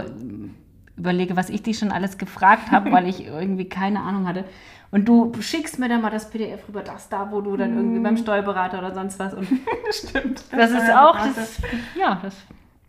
[0.98, 4.46] überlege, was ich dich schon alles gefragt habe, weil ich irgendwie keine Ahnung hatte.
[4.92, 8.00] Und du schickst mir dann mal das PDF rüber, das da, wo du dann irgendwie
[8.00, 9.34] beim Steuerberater oder sonst was.
[9.34, 9.48] Und
[9.92, 10.44] stimmt.
[10.52, 11.62] das ist auch, das,
[12.00, 12.36] ja, das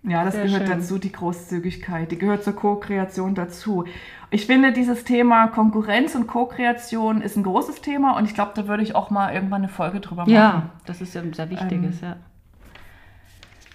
[0.03, 0.79] Ja, das Sehr gehört schön.
[0.79, 3.85] dazu, die Großzügigkeit, die gehört zur Co-Kreation dazu.
[4.31, 8.69] Ich finde, dieses Thema Konkurrenz und Co-Kreation ist ein großes Thema und ich glaube, da
[8.69, 10.33] würde ich auch mal irgendwann eine Folge drüber machen.
[10.33, 12.17] Ja, das ist ja ein sehr wichtiges, ja.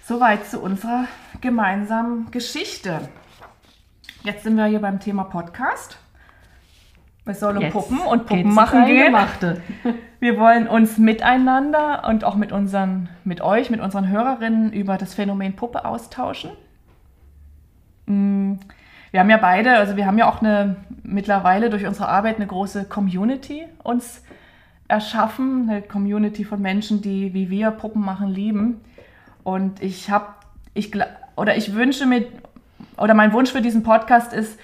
[0.04, 1.04] Soweit zu unserer
[1.40, 3.08] gemeinsamen Geschichte.
[4.24, 5.98] Jetzt sind wir hier beim Thema Podcast.
[7.24, 9.14] Es soll um Jetzt Puppen und Puppen machen gehen.
[10.20, 15.14] Wir wollen uns miteinander und auch mit unseren, mit euch, mit unseren Hörerinnen über das
[15.14, 16.50] Phänomen Puppe austauschen.
[18.06, 18.54] Mm,
[19.12, 22.46] Wir haben ja beide, also wir haben ja auch eine mittlerweile durch unsere Arbeit eine
[22.46, 24.22] große Community uns
[24.88, 28.80] erschaffen, eine Community von Menschen, die wie wir Puppen machen lieben.
[29.44, 30.26] Und ich habe,
[30.74, 30.92] ich
[31.36, 32.26] oder ich wünsche mir,
[32.96, 34.58] oder mein Wunsch für diesen Podcast ist,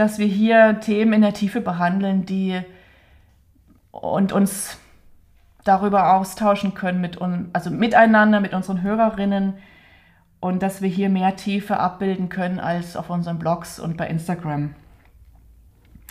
[0.00, 2.58] dass wir hier Themen in der Tiefe behandeln, die
[3.90, 4.78] und uns
[5.64, 9.58] darüber austauschen können, mit un also miteinander, mit unseren Hörerinnen
[10.40, 14.74] und dass wir hier mehr Tiefe abbilden können als auf unseren Blogs und bei Instagram.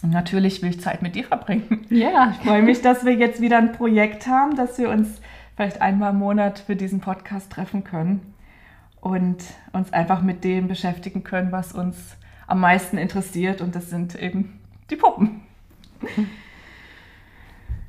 [0.04, 1.88] Und natürlich will ich Zeit mit dir verbringen.
[1.90, 2.36] Ja.
[2.40, 5.20] Ich freue mich, dass wir jetzt wieder ein Projekt haben, dass wir uns
[5.56, 8.36] vielleicht einmal im Monat für diesen Podcast treffen können
[9.02, 12.19] und uns einfach mit dem beschäftigen können, was uns
[12.50, 13.62] am meisten interessiert.
[13.62, 15.42] Und das sind eben die Puppen.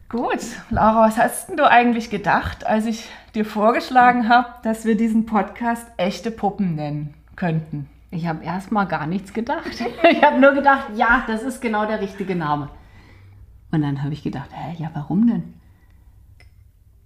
[0.09, 0.41] Gut,
[0.71, 5.87] Laura, was hast du eigentlich gedacht, als ich dir vorgeschlagen habe, dass wir diesen Podcast
[5.97, 7.89] echte Puppen nennen könnten?
[8.11, 9.71] Ich habe erstmal gar nichts gedacht.
[10.11, 12.71] Ich habe nur gedacht, ja, das ist genau der richtige Name.
[13.71, 15.55] Und dann habe ich gedacht, hä, ja, warum denn?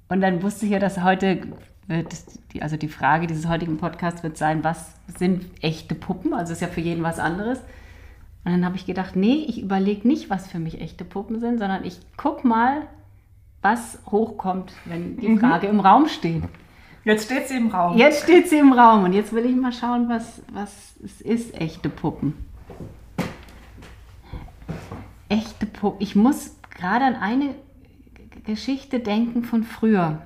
[0.09, 1.43] Und dann wusste ich ja, dass heute
[1.87, 2.15] wird,
[2.53, 6.35] die, also die Frage dieses heutigen Podcasts wird sein, was sind echte Puppen?
[6.35, 7.59] Also ist ja für jeden was anderes.
[8.45, 11.59] Und dann habe ich gedacht, nee, ich überlege nicht, was für mich echte Puppen sind,
[11.59, 12.83] sondern ich gucke mal,
[13.63, 16.43] was hochkommt, wenn die Frage im Raum steht.
[17.05, 17.97] Jetzt steht sie im Raum.
[17.97, 21.55] Jetzt steht sie im Raum und jetzt will ich mal schauen, was, was es ist,
[21.61, 22.35] echte Puppen.
[25.29, 26.01] Echte Puppen.
[26.01, 27.55] Ich muss gerade an eine
[28.45, 30.23] Geschichte denken von früher.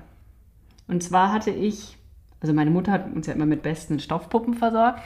[0.89, 1.97] Und zwar hatte ich,
[2.41, 5.01] also meine Mutter hat uns ja immer mit besten Stoffpuppen versorgt.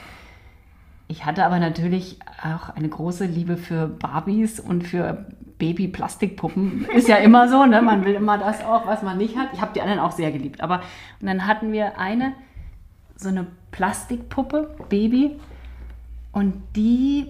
[1.06, 5.26] Ich hatte aber natürlich auch eine große Liebe für Barbies und für
[5.58, 6.86] Baby-Plastikpuppen.
[6.94, 7.82] Ist ja immer so, ne?
[7.82, 9.48] Man will immer das auch, was man nicht hat.
[9.52, 10.62] Ich habe die anderen auch sehr geliebt.
[10.62, 10.82] Aber
[11.20, 12.32] und dann hatten wir eine,
[13.16, 15.38] so eine Plastikpuppe, Baby.
[16.32, 17.26] Und die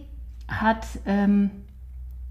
[0.47, 1.51] hat, ähm,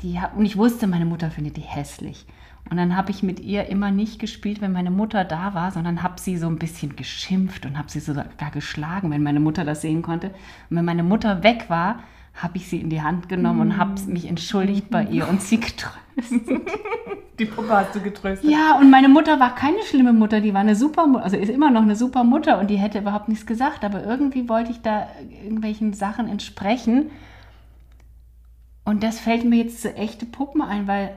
[0.01, 2.25] die hat, und ich wusste, meine Mutter findet die hässlich.
[2.69, 6.01] Und dann habe ich mit ihr immer nicht gespielt, wenn meine Mutter da war, sondern
[6.01, 9.81] habe sie so ein bisschen geschimpft und habe sie sogar geschlagen, wenn meine Mutter das
[9.81, 10.27] sehen konnte.
[10.69, 11.99] Und wenn meine Mutter weg war,
[12.35, 15.59] habe ich sie in die Hand genommen und habe mich entschuldigt bei ihr und sie
[15.59, 16.01] getröstet.
[17.39, 18.49] Die Puppe hast du getröstet.
[18.49, 21.49] Ja, und meine Mutter war keine schlimme Mutter, die war eine super Mutter, also ist
[21.49, 24.83] immer noch eine super Mutter und die hätte überhaupt nichts gesagt, aber irgendwie wollte ich
[24.83, 25.07] da
[25.43, 27.09] irgendwelchen Sachen entsprechen.
[28.85, 31.15] Und das fällt mir jetzt zu echte Puppen ein, weil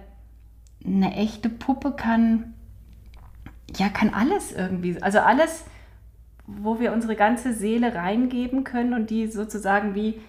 [0.84, 2.54] eine echte Puppe kann,
[3.76, 5.64] ja, kann alles irgendwie, also alles,
[6.46, 10.20] wo wir unsere ganze Seele reingeben können und die sozusagen wie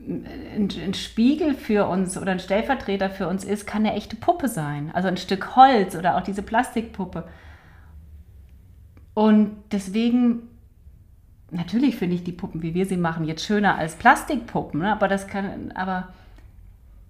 [0.00, 4.48] ein, ein, Spiegel für uns oder ein Stellvertreter für uns ist, kann eine echte Puppe
[4.48, 4.90] sein.
[4.92, 7.24] Also ein Stück Holz oder auch diese Plastikpuppe.
[9.14, 10.42] Und deswegen,
[11.50, 14.92] natürlich finde ich die Puppen, wie wir sie machen, jetzt schöner als Plastikpuppen, ne?
[14.92, 16.12] aber das kann, aber,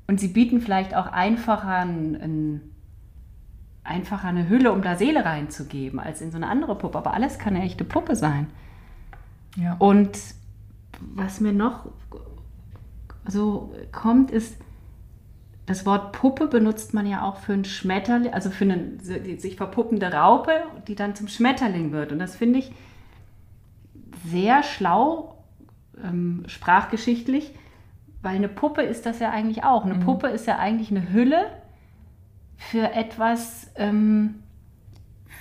[0.07, 2.61] und sie bieten vielleicht auch einfacher ein, ein
[3.84, 6.98] einfacher eine Hülle, um da Seele reinzugeben, als in so eine andere Puppe.
[6.98, 8.48] Aber alles kann eine echte Puppe sein.
[9.57, 9.76] Ja.
[9.78, 10.18] Und
[11.00, 11.86] was mir noch
[13.26, 14.57] so kommt, ist,
[15.66, 20.12] das Wort Puppe benutzt man ja auch für einen Schmetterling, also für eine sich verpuppende
[20.12, 22.12] Raupe, die dann zum Schmetterling wird.
[22.12, 22.72] Und das finde ich
[24.26, 25.42] sehr schlau,
[26.02, 27.55] ähm, sprachgeschichtlich,
[28.25, 29.85] weil eine Puppe ist das ja eigentlich auch.
[29.85, 30.01] Eine mhm.
[30.01, 31.47] Puppe ist ja eigentlich eine Hülle
[32.57, 34.37] für etwas, ähm,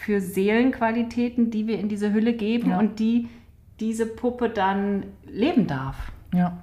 [0.01, 2.79] für Seelenqualitäten, die wir in diese Hülle geben ja.
[2.79, 3.29] und die
[3.79, 6.11] diese Puppe dann leben darf.
[6.33, 6.57] Ja.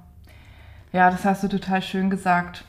[0.92, 2.64] Ja, das hast du total schön gesagt.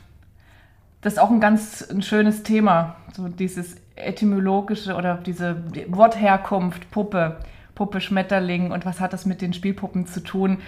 [1.02, 7.40] Das ist auch ein ganz ein schönes Thema, so dieses etymologische oder diese Wortherkunft, Puppe,
[7.76, 10.60] Puppe, Schmetterling und was hat das mit den Spielpuppen zu tun?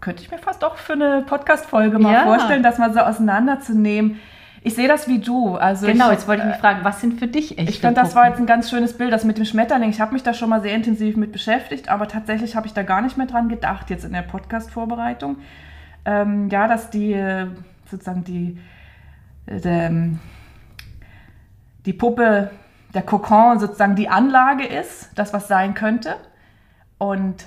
[0.00, 2.22] Könnte ich mir fast auch für eine Podcast-Folge mal ja.
[2.22, 4.18] vorstellen, das mal so auseinanderzunehmen.
[4.62, 5.56] Ich sehe das wie du.
[5.56, 7.96] Also genau, ich, jetzt wollte ich mich fragen, was sind für dich echte Ich fand,
[7.96, 9.88] das war jetzt ein ganz schönes Bild, das mit dem Schmetterling.
[9.90, 12.82] Ich habe mich da schon mal sehr intensiv mit beschäftigt, aber tatsächlich habe ich da
[12.82, 15.36] gar nicht mehr dran gedacht, jetzt in der Podcast-Vorbereitung
[16.04, 17.14] ähm, ja, dass die
[17.90, 18.58] sozusagen die,
[19.46, 20.18] äh, die,
[21.86, 22.50] die Puppe,
[22.94, 26.16] der Kokon sozusagen die Anlage ist, das was sein könnte.
[26.98, 27.46] Und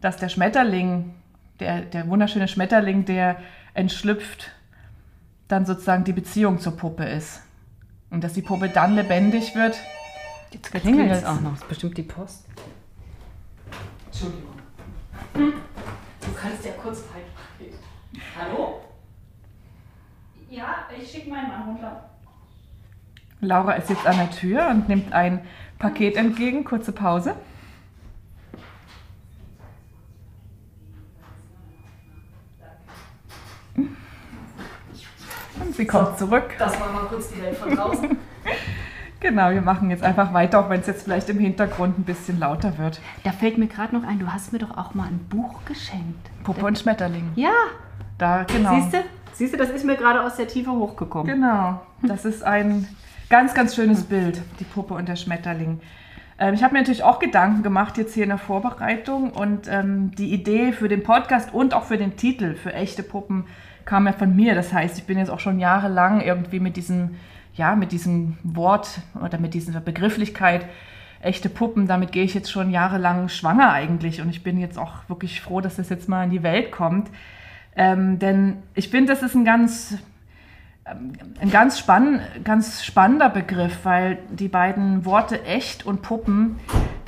[0.00, 1.14] dass der Schmetterling,
[1.60, 3.36] der, der wunderschöne Schmetterling, der
[3.74, 4.50] entschlüpft,
[5.48, 7.42] dann sozusagen die Beziehung zur Puppe ist.
[8.10, 9.78] Und dass die Puppe dann lebendig wird.
[10.52, 11.52] Jetzt klingelt es auch noch.
[11.52, 12.46] Das ist bestimmt die Post.
[14.06, 14.54] Entschuldigung.
[15.34, 15.52] Hm?
[16.20, 17.78] Du kannst ja kurz halten.
[18.38, 18.80] Hallo?
[20.50, 22.08] Ja, ich schicke meinen Mann runter.
[23.40, 25.40] Laura ist jetzt an der Tür und nimmt ein
[25.78, 26.64] Paket entgegen.
[26.64, 27.34] Kurze Pause.
[35.78, 36.50] Sie kommt zurück.
[36.58, 38.16] Das war mal kurz die Welt von draußen.
[39.20, 42.38] Genau, wir machen jetzt einfach weiter, auch wenn es jetzt vielleicht im Hintergrund ein bisschen
[42.38, 43.00] lauter wird.
[43.24, 46.30] Da fällt mir gerade noch ein, du hast mir doch auch mal ein Buch geschenkt.
[46.44, 47.32] Puppe und Schmetterling.
[47.34, 47.50] Ja,
[48.16, 48.76] da, genau.
[48.76, 48.98] Siehst du?
[49.32, 51.26] Siehst du, das ist mir gerade aus der Tiefe hochgekommen.
[51.26, 51.80] Genau.
[52.00, 52.86] Das ist ein
[53.30, 55.80] Ganz, ganz schönes Bild, die Puppe und der Schmetterling.
[56.38, 60.12] Ähm, ich habe mir natürlich auch Gedanken gemacht jetzt hier in der Vorbereitung und ähm,
[60.16, 63.44] die Idee für den Podcast und auch für den Titel für echte Puppen
[63.88, 64.54] kam ja von mir.
[64.54, 67.16] Das heißt, ich bin jetzt auch schon jahrelang irgendwie mit diesem,
[67.54, 70.66] ja, mit diesem Wort oder mit dieser Begrifflichkeit
[71.20, 74.92] echte Puppen, damit gehe ich jetzt schon jahrelang schwanger eigentlich und ich bin jetzt auch
[75.08, 77.08] wirklich froh, dass das jetzt mal in die Welt kommt.
[77.74, 79.96] Ähm, denn ich finde, das ist ein ganz,
[80.84, 86.56] ähm, ein ganz, spann, ganz spannender Begriff, weil die beiden Worte echt und Puppen,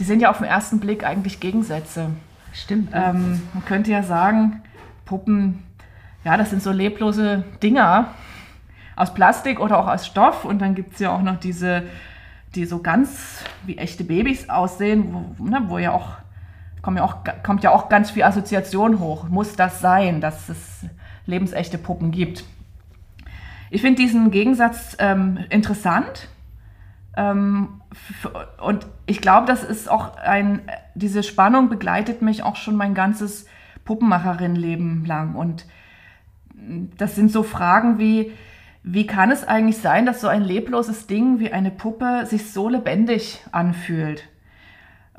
[0.01, 2.07] die sind ja auf den ersten Blick eigentlich Gegensätze.
[2.55, 2.91] Stimmt.
[2.95, 4.63] Ähm, man könnte ja sagen,
[5.05, 5.63] Puppen,
[6.25, 8.09] ja, das sind so leblose Dinger
[8.97, 11.85] aus Plastik oder auch aus Stoff und dann gibt es ja auch noch diese
[12.55, 16.15] die so ganz wie echte Babys aussehen, wo, ne, wo ja auch,
[16.83, 19.29] kommt ja auch, kommt ja auch ganz viel Assoziation hoch.
[19.29, 20.87] Muss das sein, dass es
[21.27, 22.45] lebensechte Puppen gibt?
[23.71, 26.29] Ich finde diesen Gegensatz ähm, interessant.
[27.17, 27.81] Ähm,
[28.61, 30.63] und ich glaube, das ist auch ein,
[30.95, 33.47] diese Spannung begleitet mich auch schon mein ganzes
[33.85, 35.37] Puppenmacherin-Leben lang.
[35.37, 35.67] Und
[36.97, 38.33] das sind so Fragen wie,
[38.83, 42.69] wie kann es eigentlich sein, dass so ein lebloses Ding wie eine Puppe sich so
[42.69, 44.25] lebendig anfühlt?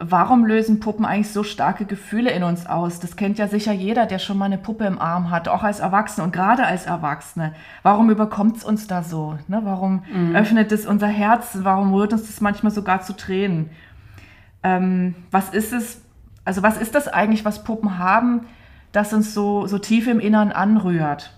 [0.04, 3.00] Warum lösen Puppen eigentlich so starke Gefühle in uns aus?
[3.00, 5.80] Das kennt ja sicher jeder, der schon mal eine Puppe im Arm hat, auch als
[5.80, 7.54] Erwachsene und gerade als Erwachsene.
[7.84, 9.38] Warum überkommt es uns da so?
[9.48, 9.62] Ne?
[9.64, 10.36] Warum mhm.
[10.36, 11.60] öffnet es unser Herz?
[11.62, 13.70] Warum rührt uns das manchmal sogar zu Tränen?
[14.64, 16.02] Ähm, was ist es,
[16.46, 18.48] also was ist das eigentlich, was Puppen haben,
[18.92, 21.32] das uns so, so tief im Innern anrührt?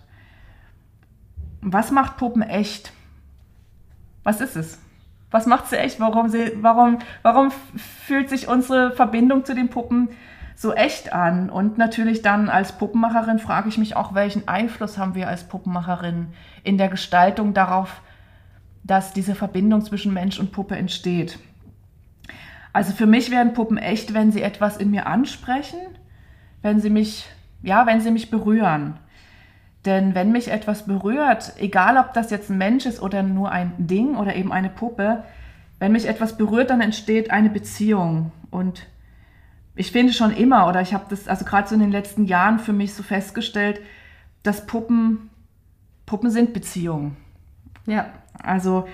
[1.62, 2.91] Was macht Puppen echt?
[4.24, 4.80] Was ist es?
[5.32, 5.99] Was macht sie echt?
[5.99, 7.51] Warum, sie, warum, warum
[8.06, 10.10] fühlt sich unsere Verbindung zu den Puppen
[10.56, 11.49] so echt an?
[11.49, 16.28] Und natürlich dann als Puppenmacherin frage ich mich auch, welchen Einfluss haben wir als Puppenmacherin
[16.64, 18.01] in der Gestaltung darauf,
[18.84, 21.39] dass diese Verbindung zwischen Mensch und Puppe entsteht.
[22.74, 25.80] Also für mich werden Puppen echt, wenn sie etwas in mir ansprechen,
[26.62, 27.26] wenn sie mich,
[27.64, 28.99] ja, wenn sie mich berühren.
[29.86, 33.74] Denn wenn mich etwas berührt, egal ob das jetzt ein Mensch ist oder nur ein
[33.78, 35.24] Ding oder eben eine Puppe,
[35.80, 38.32] wenn mich etwas berührt, dann entsteht eine Beziehung.
[38.51, 38.86] Und
[39.76, 42.59] ich finde schon immer, oder ich habe das also gerade so in den letzten Jahren
[42.59, 43.82] für mich so festgestellt,
[44.43, 45.30] dass Puppen,
[46.05, 47.18] Puppen sind Beziehungen.
[47.86, 48.05] Ja.
[48.41, 48.88] Also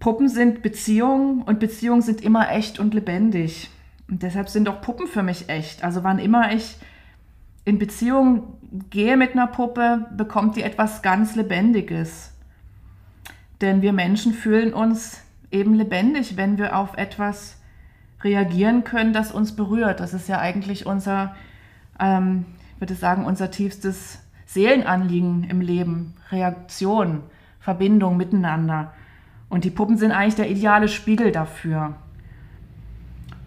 [0.00, 3.70] Puppen sind Beziehungen und Beziehungen sind immer echt und lebendig.
[4.08, 5.84] Und deshalb sind auch Puppen für mich echt.
[5.84, 6.76] Also wann immer ich
[7.68, 8.54] in Beziehung
[8.88, 12.32] gehe mit einer Puppe, bekommt die etwas ganz Lebendiges.
[13.60, 17.60] Denn wir Menschen fühlen uns eben lebendig, wenn wir auf etwas
[18.22, 20.00] reagieren können, das uns berührt.
[20.00, 21.34] Das ist ja eigentlich unser,
[22.00, 26.14] ähm, ich würde sagen, unser tiefstes Seelenanliegen im Leben.
[26.30, 27.22] Reaktion,
[27.60, 28.94] Verbindung miteinander.
[29.50, 31.96] Und die Puppen sind eigentlich der ideale Spiegel dafür.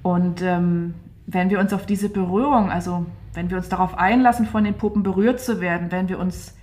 [0.03, 0.93] Und ähm,
[1.25, 5.03] wenn wir uns auf diese Berührung, also wenn wir uns darauf einlassen, von den Puppen
[5.03, 6.55] berührt zu werden, wenn wir uns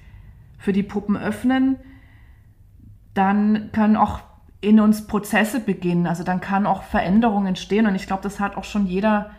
[0.58, 1.76] für die Puppen öffnen,
[3.14, 4.20] dann können auch
[4.60, 6.06] in uns Prozesse beginnen.
[6.06, 7.86] Also dann kann auch Veränderung entstehen.
[7.86, 9.30] Und ich glaube, das hat auch schon jeder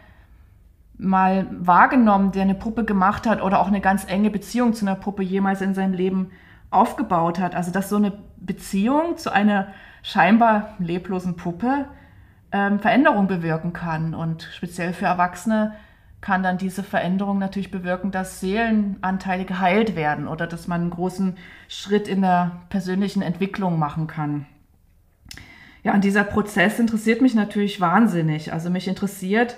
[0.97, 4.95] mal wahrgenommen, der eine Puppe gemacht hat oder auch eine ganz enge Beziehung zu einer
[4.95, 6.31] Puppe jemals in seinem Leben
[6.71, 7.55] aufgebaut hat.
[7.55, 9.67] Also dass so eine Beziehung zu einer
[10.03, 11.85] scheinbar leblosen Puppe
[12.51, 14.13] ähm, Veränderung bewirken kann.
[14.13, 15.73] Und speziell für Erwachsene
[16.21, 21.37] kann dann diese Veränderung natürlich bewirken, dass Seelenanteile geheilt werden oder dass man einen großen
[21.67, 24.45] Schritt in der persönlichen Entwicklung machen kann.
[25.83, 28.51] Ja, und dieser Prozess interessiert mich natürlich wahnsinnig.
[28.51, 29.55] Also mich interessiert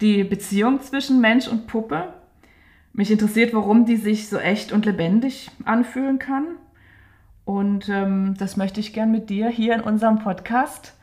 [0.00, 2.12] die Beziehung zwischen Mensch und Puppe.
[2.92, 6.56] Mich interessiert, warum die sich so echt und lebendig anfühlen kann.
[7.44, 10.94] Und ähm, das möchte ich gern mit dir hier in unserem Podcast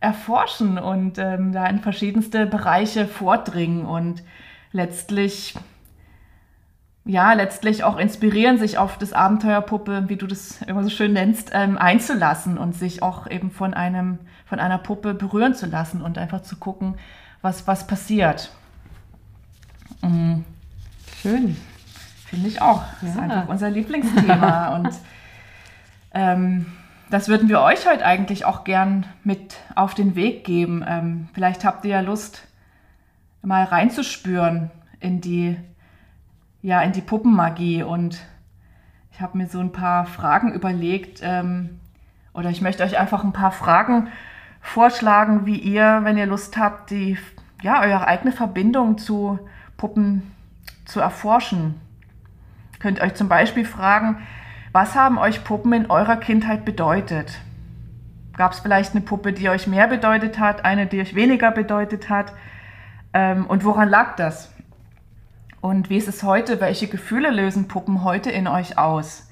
[0.00, 4.22] erforschen und ähm, da in verschiedenste Bereiche vordringen und
[4.72, 5.54] letztlich
[7.06, 11.52] ja, letztlich auch inspirieren, sich auf das Abenteuerpuppe, wie du das immer so schön nennst,
[11.54, 16.18] ähm, einzulassen und sich auch eben von einem, von einer Puppe berühren zu lassen und
[16.18, 16.96] einfach zu gucken,
[17.42, 18.50] was, was passiert.
[20.02, 20.44] Mhm.
[21.22, 21.56] Schön.
[22.26, 22.82] Finde ich auch.
[23.00, 23.08] Das ja.
[23.10, 24.68] ist einfach unser Lieblingsthema.
[24.74, 24.90] und
[26.12, 26.66] ähm,
[27.10, 30.84] das würden wir euch heute eigentlich auch gern mit auf den Weg geben.
[30.86, 32.48] Ähm, vielleicht habt ihr ja Lust,
[33.42, 35.56] mal reinzuspüren in die,
[36.62, 37.84] ja, in die Puppenmagie.
[37.84, 38.18] Und
[39.12, 41.80] ich habe mir so ein paar Fragen überlegt, ähm,
[42.34, 44.08] oder ich möchte euch einfach ein paar Fragen
[44.60, 47.16] vorschlagen, wie ihr, wenn ihr Lust habt, die,
[47.62, 49.38] ja, eure eigene Verbindung zu
[49.76, 50.34] Puppen
[50.84, 51.80] zu erforschen.
[52.80, 54.18] Könnt euch zum Beispiel fragen,
[54.76, 57.40] was haben euch Puppen in eurer Kindheit bedeutet?
[58.36, 62.10] Gab es vielleicht eine Puppe, die euch mehr bedeutet hat, eine, die euch weniger bedeutet
[62.10, 62.34] hat?
[63.14, 64.52] Ähm, und woran lag das?
[65.62, 66.60] Und wie ist es heute?
[66.60, 69.30] Welche Gefühle lösen Puppen heute in euch aus?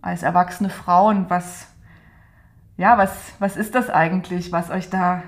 [0.00, 1.68] Als erwachsene Frauen, was,
[2.76, 5.22] ja, was, was ist das eigentlich, was euch da,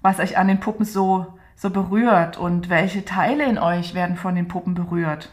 [0.00, 4.36] was euch an den Puppen so, so berührt und welche Teile in euch werden von
[4.36, 5.32] den Puppen berührt?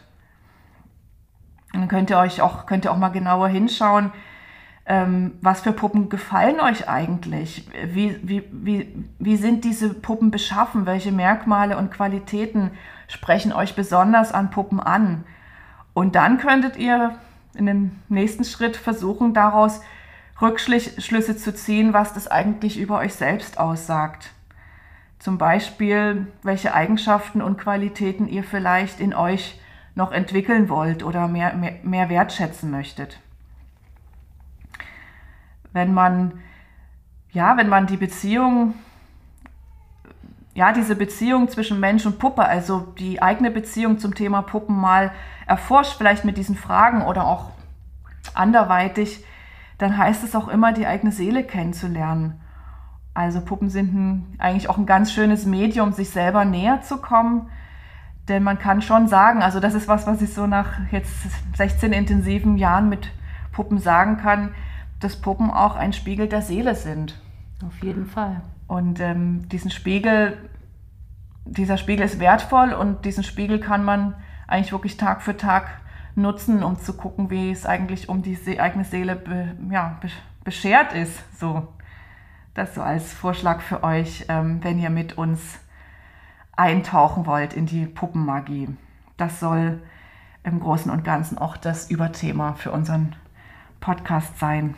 [1.74, 4.12] Dann könnt ihr euch auch, könnt ihr auch mal genauer hinschauen,
[4.86, 7.68] ähm, was für Puppen gefallen euch eigentlich?
[7.86, 10.86] Wie, wie, wie, wie sind diese Puppen beschaffen?
[10.86, 12.70] Welche Merkmale und Qualitäten
[13.08, 15.24] sprechen euch besonders an Puppen an?
[15.94, 17.16] Und dann könntet ihr
[17.54, 19.80] in dem nächsten Schritt versuchen, daraus
[20.40, 24.30] Rückschlüsse zu ziehen, was das eigentlich über euch selbst aussagt.
[25.18, 29.58] Zum Beispiel, welche Eigenschaften und Qualitäten ihr vielleicht in euch
[29.94, 33.20] noch entwickeln wollt oder mehr, mehr, mehr wertschätzen möchtet
[35.74, 36.40] wenn man,
[37.32, 38.74] ja, wenn man die Beziehung,
[40.54, 45.10] ja, diese Beziehung zwischen Mensch und Puppe, also die eigene Beziehung zum Thema Puppen mal
[45.46, 47.50] erforscht, vielleicht mit diesen Fragen oder auch
[48.34, 49.24] anderweitig,
[49.78, 52.40] dann heißt es auch immer, die eigene Seele kennenzulernen.
[53.12, 57.50] Also Puppen sind ein, eigentlich auch ein ganz schönes Medium, sich selber näher zu kommen.
[58.28, 61.12] Denn man kann schon sagen, also das ist was, was ich so nach jetzt
[61.56, 63.10] 16 intensiven Jahren mit
[63.52, 64.54] Puppen sagen kann,
[65.00, 67.20] dass Puppen auch ein Spiegel der Seele sind.
[67.66, 68.40] Auf jeden Fall.
[68.66, 70.38] Und ähm, diesen Spiegel,
[71.44, 74.14] dieser Spiegel ist wertvoll und diesen Spiegel kann man
[74.46, 75.68] eigentlich wirklich Tag für Tag
[76.14, 80.08] nutzen, um zu gucken, wie es eigentlich um die eigene Seele be, ja, be,
[80.44, 81.22] beschert ist.
[81.38, 81.68] So,
[82.54, 85.58] das so als Vorschlag für euch, ähm, wenn ihr mit uns
[86.56, 88.68] eintauchen wollt in die Puppenmagie.
[89.16, 89.80] Das soll
[90.42, 93.16] im Großen und Ganzen auch das Überthema für unseren
[93.80, 94.74] Podcast sein.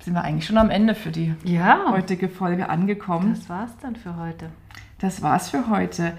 [0.00, 1.90] Sind wir eigentlich schon am Ende für die ja.
[1.90, 3.34] heutige Folge angekommen?
[3.34, 4.50] Das war's dann für heute.
[4.98, 6.16] Das war's für heute.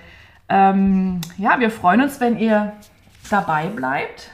[0.49, 2.73] Ähm, ja, wir freuen uns, wenn ihr
[3.29, 4.31] dabei bleibt,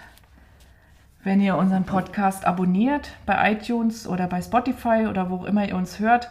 [1.24, 5.76] wenn ihr unseren Podcast abonniert bei iTunes oder bei Spotify oder wo auch immer ihr
[5.76, 6.30] uns hört.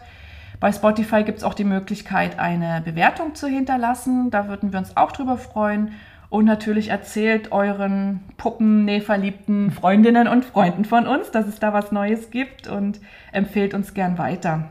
[0.63, 4.31] Bei Spotify gibt es auch die Möglichkeit, eine Bewertung zu hinterlassen.
[4.31, 5.91] Da würden wir uns auch drüber freuen
[6.29, 12.31] und natürlich erzählt euren Puppennähverliebten Freundinnen und Freunden von uns, dass es da was Neues
[12.31, 13.01] gibt und
[13.33, 14.69] empfehlt uns gern weiter.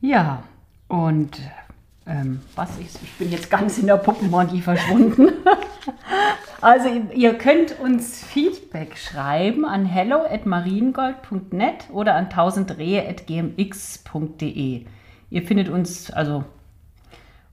[0.00, 0.44] Ja,
[0.86, 1.40] und
[2.06, 5.28] ähm, was ist, ich bin jetzt ganz in der Puppenmagie verschwunden.
[6.60, 14.86] also ihr könnt uns Feedback schreiben an hello at mariengold.net oder an 1000rehe.gmx.de.
[15.30, 16.44] Ihr findet uns, also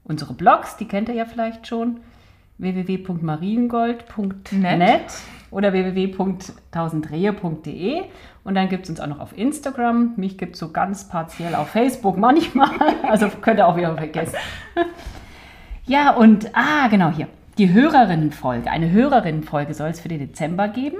[0.03, 2.01] unsere Blogs, die kennt ihr ja vielleicht schon
[2.57, 5.05] www.mariengold.net
[5.51, 8.03] oder www.tausendrehe.de
[8.43, 10.13] und dann gibt es uns auch noch auf Instagram.
[10.17, 12.69] Mich gibt es so ganz partiell auf Facebook manchmal,
[13.03, 14.37] also könnt ihr auch wieder vergessen.
[15.85, 17.27] ja, und, ah, genau hier,
[17.57, 18.69] die Hörerinnenfolge.
[18.69, 20.97] Eine Hörerinnenfolge soll es für den Dezember geben.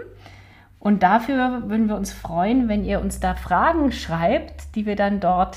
[0.79, 5.21] Und dafür würden wir uns freuen, wenn ihr uns da Fragen schreibt, die wir dann
[5.21, 5.55] dort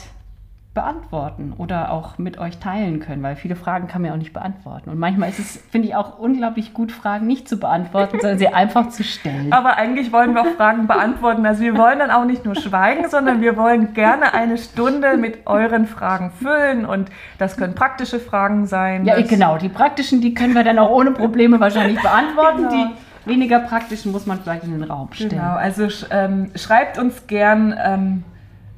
[0.77, 4.35] beantworten oder auch mit euch teilen können, weil viele Fragen kann man ja auch nicht
[4.35, 4.91] beantworten.
[4.91, 8.49] Und manchmal ist es, finde ich, auch unglaublich gut, Fragen nicht zu beantworten, sondern sie
[8.49, 9.55] einfach zu stellen.
[9.55, 11.47] Aber eigentlich wollen wir auch Fragen beantworten.
[11.47, 15.47] Also wir wollen dann auch nicht nur schweigen, sondern wir wollen gerne eine Stunde mit
[15.47, 16.85] euren Fragen füllen.
[16.85, 19.07] Und das können praktische Fragen sein.
[19.07, 19.57] Ja, genau.
[19.57, 22.69] Die praktischen, die können wir dann auch ohne Probleme wahrscheinlich beantworten.
[22.69, 22.91] Genau.
[23.25, 25.31] Die weniger praktischen muss man vielleicht in den Raum stellen.
[25.31, 25.55] Genau.
[25.55, 27.75] Also ähm, schreibt uns gern.
[27.83, 28.25] Ähm,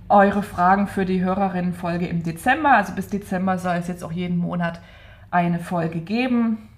[0.09, 2.73] eure Fragen für die Hörerinnenfolge im Dezember.
[2.73, 4.81] Also bis Dezember soll es jetzt auch jeden Monat
[5.31, 6.69] eine Folge geben.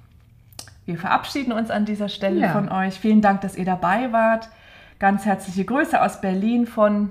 [0.87, 2.53] Wir verabschieden uns an dieser Stelle ja.
[2.53, 2.99] von euch.
[2.99, 4.49] Vielen Dank, dass ihr dabei wart.
[4.99, 7.11] Ganz herzliche Grüße aus Berlin von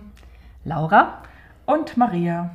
[0.66, 1.22] Laura
[1.66, 2.52] und Maria.